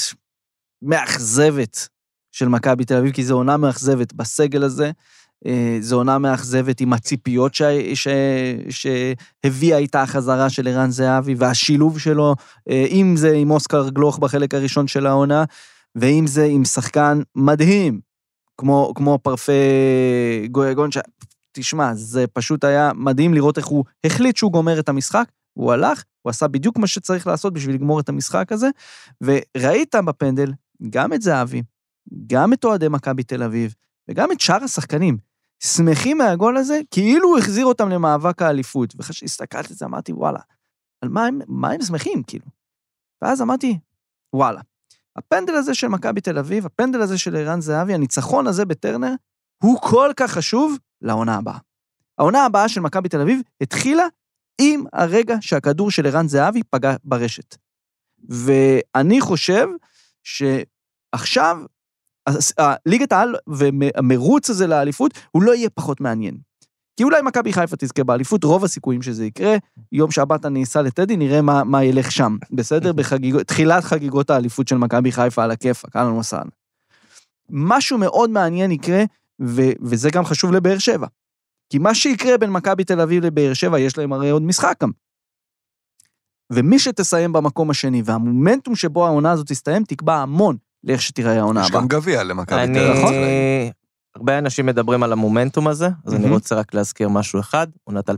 [0.82, 1.88] מאכזבת
[2.32, 4.90] של מכבי תל אביב, כי זו עונה מאכזבת בסגל הזה.
[5.46, 7.62] אה, זו עונה מאכזבת עם הציפיות ש...
[7.94, 8.06] ש...
[8.70, 12.34] שהביאה איתה החזרה של ערן זהבי והשילוב שלו,
[12.70, 15.44] אה, אם זה עם אוסקר גלוך בחלק הראשון של העונה,
[15.95, 18.01] ואם זה עם שחקן מדהים,
[18.57, 19.53] כמו, כמו פרפה
[20.51, 20.99] גויגון, ש...
[21.53, 26.05] תשמע, זה פשוט היה מדהים לראות איך הוא החליט שהוא גומר את המשחק, הוא הלך,
[26.22, 28.68] הוא עשה בדיוק מה שצריך לעשות בשביל לגמור את המשחק הזה,
[29.20, 30.53] וראית בפנדל
[30.90, 31.62] גם את זהבי,
[32.26, 33.74] גם את אוהדי מכבי תל אביב,
[34.09, 35.16] וגם את שאר השחקנים.
[35.64, 38.95] שמחים מהגול הזה, כאילו הוא החזיר אותם למאבק האליפות.
[38.97, 40.38] ואחרי שהסתכלתי על זה, אמרתי, וואלה,
[41.01, 42.45] על מה הם, מה הם שמחים, כאילו?
[43.22, 43.78] ואז אמרתי,
[44.32, 44.61] וואלה,
[45.16, 49.14] הפנדל הזה של מכבי תל אביב, הפנדל הזה של ערן זהבי, הניצחון הזה בטרנר,
[49.62, 51.58] הוא כל כך חשוב לעונה הבאה.
[52.18, 54.06] העונה הבאה של מכבי תל אביב התחילה
[54.60, 57.56] עם הרגע שהכדור של ערן זהבי פגע ברשת.
[58.28, 59.68] ואני חושב
[60.22, 61.58] שעכשיו,
[62.86, 66.36] ליגת העל והמרוץ הזה לאליפות, הוא לא יהיה פחות מעניין.
[66.97, 69.57] כי אולי מכבי חיפה תזכה באליפות, רוב הסיכויים שזה יקרה.
[69.93, 72.93] יום שבת אני אסע לטדי, נראה מה, מה ילך שם, בסדר?
[72.93, 76.49] בחגיגות, תחילת חגיגות האליפות של מכבי חיפה על הכיפאק, אהלן וסהלן.
[77.51, 79.05] משהו מאוד מעניין יקרה,
[79.43, 81.07] ו, וזה גם חשוב לבאר שבע.
[81.70, 84.90] כי מה שיקרה בין מכבי תל אביב לבאר שבע, יש להם הרי עוד משחק גם.
[86.53, 91.70] ומי שתסיים במקום השני, והמומנטום שבו העונה הזאת תסתיים, תקבע המון לאיך שתיראה העונה יש
[91.70, 91.80] הבאה.
[91.80, 92.66] גם גביע למכבי.
[92.74, 93.72] תל אביב.
[94.16, 96.34] הרבה אנשים מדברים על המומנטום הזה, אז אני מהמם.
[96.34, 97.66] רוצה רק להזכיר משהו אחד.
[97.84, 98.12] עונת 2014-2015,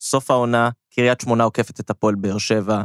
[0.00, 2.82] סוף העונה, קריית שמונה עוקפת את הפועל באר שבע,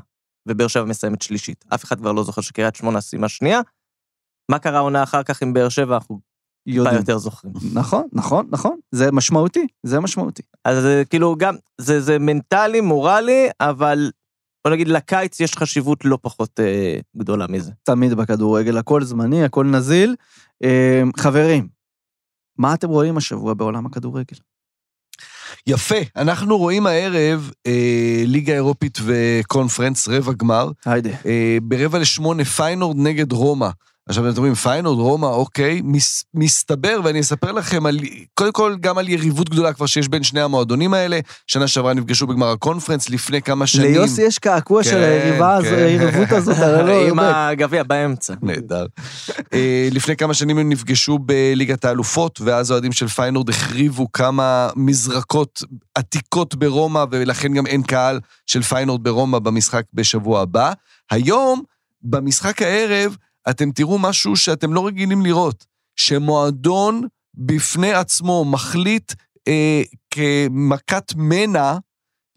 [0.47, 1.65] ובאר שבע מסיימת שלישית.
[1.73, 3.61] אף אחד כבר לא זוכר שקריית שמונה סיימה שנייה.
[4.51, 6.19] מה קרה העונה אחר כך עם באר שבע, אנחנו
[6.65, 6.97] יודעים.
[6.97, 7.53] יותר זוכרים.
[7.73, 8.79] נכון, נכון, נכון.
[8.91, 10.41] זה משמעותי, זה משמעותי.
[10.65, 14.11] אז זה כאילו גם, זה, זה מנטלי, מורלי, אבל
[14.67, 17.71] בוא נגיד לקיץ יש חשיבות לא פחות אה, גדולה מזה.
[17.83, 20.15] תמיד בכדורגל, הכל זמני, הכל נזיל.
[20.63, 21.67] אה, חברים,
[22.57, 24.37] מה אתם רואים השבוע בעולם הכדורגל?
[25.67, 30.71] יפה, אנחנו רואים הערב אה, ליגה אירופית וקונפרנס, רבע גמר.
[30.85, 31.09] היידה.
[31.25, 33.69] אה, ברבע לשמונה פיינורד נגד רומא.
[34.07, 37.99] עכשיו אתם אומרים, פיינורד, רומא, אוקיי, מס, מסתבר, ואני אספר לכם, על,
[38.33, 41.19] קודם כל גם על יריבות גדולה כבר שיש בין שני המועדונים האלה.
[41.47, 43.91] שנה שעברה נפגשו בגמר הקונפרנס, לפני כמה שנים.
[43.91, 45.75] ליוסי יש קעקוע של כן, היריבה הזו, כן.
[45.75, 47.07] היריבות הזאת, הרי לא...
[47.07, 47.33] עם באמת.
[47.35, 48.33] הגביע באמצע.
[48.41, 48.85] נהדר.
[49.53, 55.63] אה, לפני כמה שנים הם נפגשו בליגת האלופות, ואז האוהדים של פיינורד החריבו כמה מזרקות
[55.95, 60.73] עתיקות ברומא, ולכן גם אין קהל של פיינורד ברומא במשחק בשבוע הבא.
[61.11, 61.61] היום,
[62.03, 63.15] במשחק הערב,
[63.49, 69.13] אתם תראו משהו שאתם לא רגילים לראות, שמועדון בפני עצמו מחליט
[69.47, 69.81] אה,
[70.11, 71.77] כמכת מנע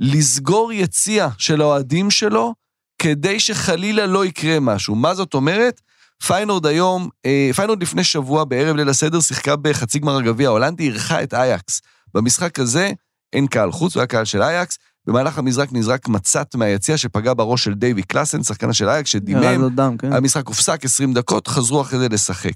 [0.00, 2.54] לסגור יציע של האוהדים שלו,
[3.02, 4.94] כדי שחלילה לא יקרה משהו.
[4.94, 5.80] מה זאת אומרת?
[6.26, 11.22] פיינורד היום, אה, פיינורד לפני שבוע בערב ליל הסדר שיחקה בחצי גמר הגביע ההולנדי, אירחה
[11.22, 11.80] את אייקס.
[12.14, 12.92] במשחק הזה
[13.32, 14.78] אין קהל חוץ, הוא היה קהל של אייקס.
[15.06, 19.60] במהלך המשחק נזרק מצת מהיציע שפגע בראש של דייווי קלאסן, שחקנה של אייקס, ירד שדימם.
[19.60, 20.12] לו דם, כן.
[20.12, 22.52] המשחק הופסק 20 דקות, חזרו אחרי זה לשחק.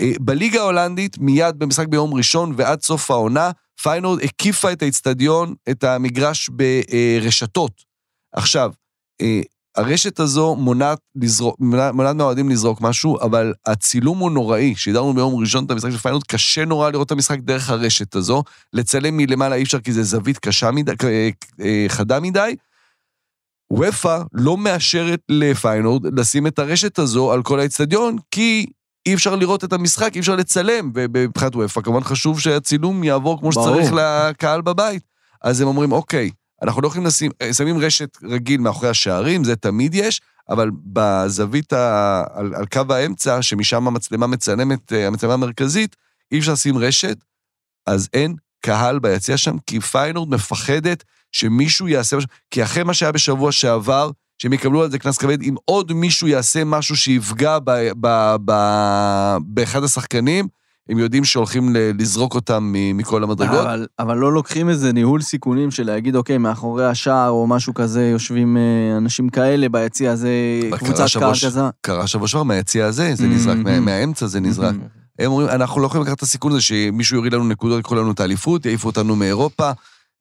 [0.00, 3.50] אה, בליגה ההולנדית, מיד במשחק ביום ראשון ועד סוף העונה,
[3.82, 7.72] פיינורד הקיפה את האיצטדיון, את המגרש ברשתות.
[8.32, 8.72] עכשיו,
[9.20, 9.40] אה,
[9.76, 11.56] הרשת הזו מונעת לזרוק,
[11.92, 14.74] מונעת מהאוהדים לזרוק משהו, אבל הצילום הוא נוראי.
[14.76, 18.42] שידרנו ביום ראשון את המשחק של פיינורד, קשה נורא לראות את המשחק דרך הרשת הזו.
[18.72, 21.28] לצלם מלמעלה אי אפשר כי זה זווית קשה מדי, אה,
[21.60, 22.56] אה, חדה מדי.
[23.72, 28.66] וופא לא מאשרת לפיינורד לשים את הרשת הזו על כל האצטדיון, כי
[29.06, 33.50] אי אפשר לראות את המשחק, אי אפשר לצלם, ומבחינת וופא כמובן חשוב שהצילום יעבור כמו
[33.50, 33.68] ברור.
[33.68, 35.02] שצריך לקהל בבית.
[35.42, 36.30] אז הם אומרים, אוקיי,
[36.62, 42.24] אנחנו לא יכולים לשים, שמים רשת רגיל מאחורי השערים, זה תמיד יש, אבל בזווית, ה,
[42.34, 45.96] על, על קו האמצע, שמשם המצלמה מצלמת, אה, המצלמה המרכזית,
[46.32, 47.16] אי אפשר לשים רשת,
[47.86, 53.12] אז אין קהל ביציע שם, כי פיינורד מפחדת שמישהו יעשה משהו, כי אחרי מה שהיה
[53.12, 57.70] בשבוע שעבר, שהם יקבלו על זה קנס כבד, אם עוד מישהו יעשה משהו שיפגע ב,
[58.00, 58.52] ב, ב,
[59.46, 60.48] באחד השחקנים,
[60.88, 61.68] הם יודעים שהולכים
[61.98, 63.60] לזרוק אותם מכל המדרגות.
[63.60, 68.02] אבל, אבל לא לוקחים איזה ניהול סיכונים של להגיד, אוקיי, מאחורי השער או משהו כזה
[68.08, 70.28] יושבים אה, אנשים כאלה ביציע הזה,
[70.78, 71.60] קבוצת קהל כזה.
[71.80, 73.26] קרה שבוע שעבר, מהיציע הזה, זה.
[73.26, 74.74] נזרק, מה- מהאמצע זה נזרק.
[74.74, 75.04] Mhm.
[75.18, 78.10] הם אומרים, אנחנו לא יכולים לקחת את הסיכון הזה שמישהו יוריד לנו נקודות, יקחו לנו
[78.10, 79.70] את האליפות, יעיפו אותנו מאירופה.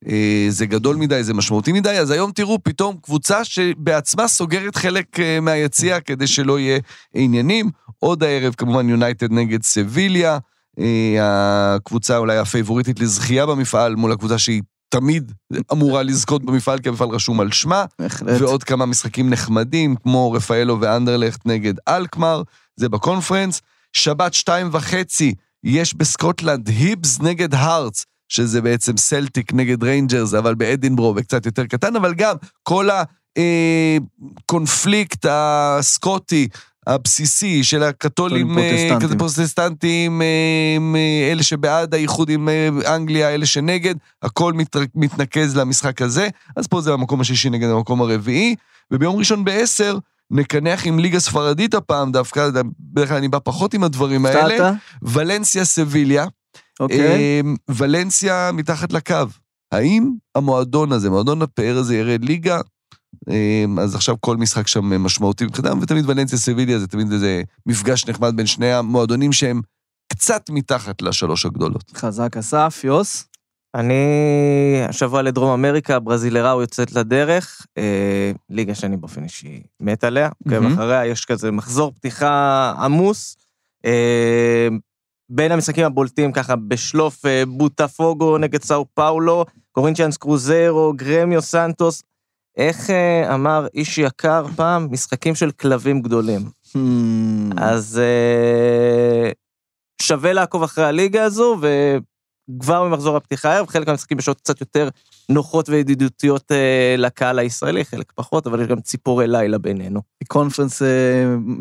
[0.09, 5.19] אה, זה גדול מדי, זה משמעותי מדי, אז היום תראו פתאום קבוצה שבעצמה סוגרת חלק
[5.19, 6.79] אה, מהיציע כדי שלא יהיה
[7.13, 7.69] עניינים.
[7.99, 10.37] עוד הערב כמובן יונייטד נגד סביליה,
[10.79, 15.31] אה, הקבוצה אולי הפייבוריטית לזכייה במפעל מול הקבוצה שהיא תמיד
[15.71, 17.85] אמורה לזכות במפעל, כי המפעל רשום על שמה.
[17.99, 18.41] בהחלט.
[18.41, 22.41] ועוד כמה משחקים נחמדים, כמו רפאלו ואנדרלכט נגד אלקמר,
[22.75, 23.61] זה בקונפרנס.
[23.93, 31.13] שבת שתיים וחצי, יש בסקוטלנד היבס נגד הארטס, שזה בעצם סלטיק נגד ריינג'רס, אבל באדינברו
[31.15, 32.89] וקצת יותר קטן, אבל גם כל
[33.37, 36.47] הקונפליקט הסקוטי,
[36.87, 39.17] הבסיסי של הקתולים, אה, פרוטסטנטים.
[39.17, 40.27] פרוטסטנטים, אה,
[40.95, 42.49] אה, אלה שבעד האיחוד עם
[42.95, 46.27] אנגליה, אלה שנגד, הכל מת, מתנקז למשחק הזה.
[46.55, 48.55] אז פה זה המקום השישי נגד המקום הרביעי,
[48.91, 49.97] וביום ראשון בעשר
[50.31, 54.71] נקנח עם ליגה ספרדית הפעם דווקא, בדרך כלל אני בא פחות עם הדברים האלה.
[55.01, 56.25] ולנסיה סביליה.
[56.79, 57.41] אוקיי.
[57.69, 59.15] ולנסיה מתחת לקו.
[59.71, 62.61] האם המועדון הזה, מועדון הפאר הזה ירד ליגה?
[63.29, 68.07] אמ, אז עכשיו כל משחק שם משמעותי מבחינתם, ותמיד ולנסיה סביליה זה תמיד איזה מפגש
[68.07, 69.61] נחמד בין שני המועדונים שהם
[70.07, 71.91] קצת מתחת לשלוש הגדולות.
[71.95, 73.25] חזק אסף, יוס.
[73.75, 74.03] אני
[74.89, 80.73] השבוע לדרום אמריקה, ברזילראו יוצאת לדרך, אה, ליגה שאני באופן אישי מת עליה, עוקב מהמם.
[80.73, 83.37] אחריה, יש כזה מחזור פתיחה עמוס.
[83.85, 84.67] אה,
[85.29, 92.03] בין המשחקים הבולטים ככה בשלוף אה, בוטפוגו נגד סאו פאולו, קורינצ'יאנס קרוזרו, גרמיו סנטוס.
[92.57, 94.87] איך אה, אמר איש יקר פעם?
[94.91, 96.41] משחקים של כלבים גדולים.
[96.67, 96.77] Hmm.
[97.57, 99.31] אז אה,
[100.01, 104.89] שווה לעקוב אחרי הליגה הזו, וכבר ממחזור הפתיחה הערב, חלק מהמשחקים בשעות קצת יותר
[105.29, 110.01] נוחות וידידותיות אה, לקהל הישראלי, חלק פחות, אבל יש גם ציפורי לילה בינינו.
[110.27, 110.81] קונפרנס,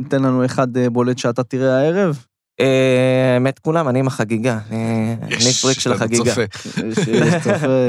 [0.09, 2.25] תן לנו אחד בולט שאתה תראה הערב.
[2.61, 6.35] אה, האמת כולם, אני עם החגיגה, אני אני פריק של החגיגה.
[6.35, 6.43] צופה.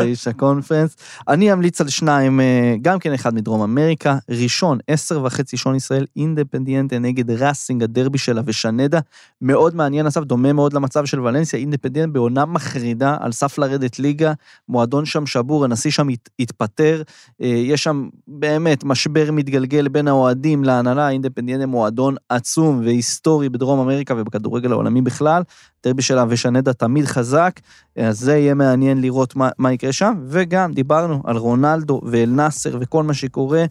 [0.01, 0.95] איש הקונפרנס.
[1.27, 4.17] אני אמליץ על שניים, אה, גם כן אחד מדרום אמריקה.
[4.29, 8.99] ראשון, עשר וחצי שעון ישראל, אינדפנדיאנטה נגד ראסינג, הדרבי של אבז'נדה.
[9.41, 14.33] מאוד מעניין, אסף, דומה מאוד למצב של ולנסיה, אינדפנדיאנט בעונה מחרידה, על סף לרדת ליגה,
[14.69, 17.01] מועדון שם שבור, הנשיא שם הת- התפטר.
[17.41, 24.13] אה, יש שם באמת משבר מתגלגל בין האוהדים להנהלה, אינדפנדיאנט מועדון עצום והיסטורי בדרום אמריקה
[24.53, 25.43] ובכדורגל העולמי בכלל.
[25.85, 27.59] דרבי שלה ושנדה תמיד חזק,
[27.97, 32.77] אז זה יהיה מעניין לראות מה, מה יקרה שם, וגם דיברנו על רונלדו ואל נאסר
[32.81, 33.65] וכל מה שקורה.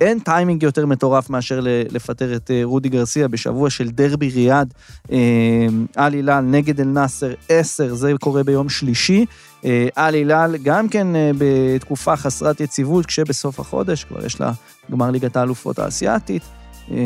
[0.00, 1.60] אין טיימינג יותר מטורף מאשר
[1.90, 4.74] לפטר את אה, רודי גרסיה בשבוע של דרבי ריאד.
[5.12, 5.66] אה,
[5.98, 9.26] אל הילל נגד אל נאסר 10, זה קורה ביום שלישי.
[9.64, 14.52] אה, אל הילל גם כן אה, בתקופה חסרת יציבות, כשבסוף החודש כבר יש לה
[14.90, 16.42] גמר ליגת האלופות האסייתית.
[16.90, 16.96] אה,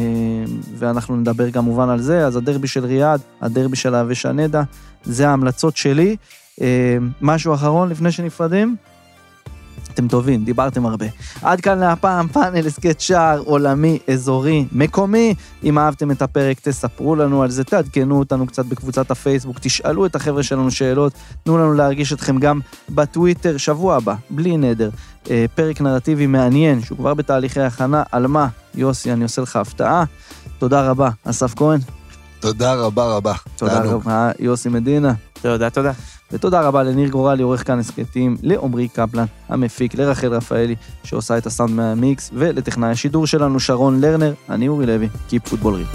[0.79, 4.63] ואנחנו נדבר כמובן על זה, אז הדרבי של ריאד, הדרבי של אהבה שנדה,
[5.05, 6.17] זה ההמלצות שלי.
[6.61, 8.77] אה, משהו אחרון לפני שנפרדים?
[9.95, 11.07] אתם טובים, דיברתם הרבה.
[11.43, 15.35] עד כאן להפעם פאנל הסכת שער עולמי, אזורי, מקומי.
[15.65, 20.17] אם אהבתם את הפרק, תספרו לנו על זה, תעדכנו אותנו קצת בקבוצת הפייסבוק, תשאלו את
[20.17, 21.13] החבר'ה שלנו שאלות,
[21.45, 24.91] תנו לנו להרגיש אתכם גם בטוויטר, שבוע הבא, בלי נדר.
[25.31, 28.49] אה, פרק נרטיבי מעניין, שהוא כבר בתהליכי הכנה, על מה?
[28.75, 30.05] יוסי, אני עושה לך הפתעה.
[30.59, 31.81] תודה רבה, אסף כהן.
[32.41, 33.35] תודה רבה רבה.
[33.57, 33.83] תודה.
[33.83, 35.13] רבה, יוסי מדינה.
[35.43, 35.93] תודה, תודה.
[36.33, 40.75] ותודה רבה לניר גורלי, עורך כאן הסכתים, לעמרי קפלן, המפיק, לרחל רפאלי,
[41.05, 45.87] שעושה את הסאונד מהמיקס, ולטכנאי השידור שלנו, שרון לרנר, אני אורי לוי, קיפ פוטבול ריל.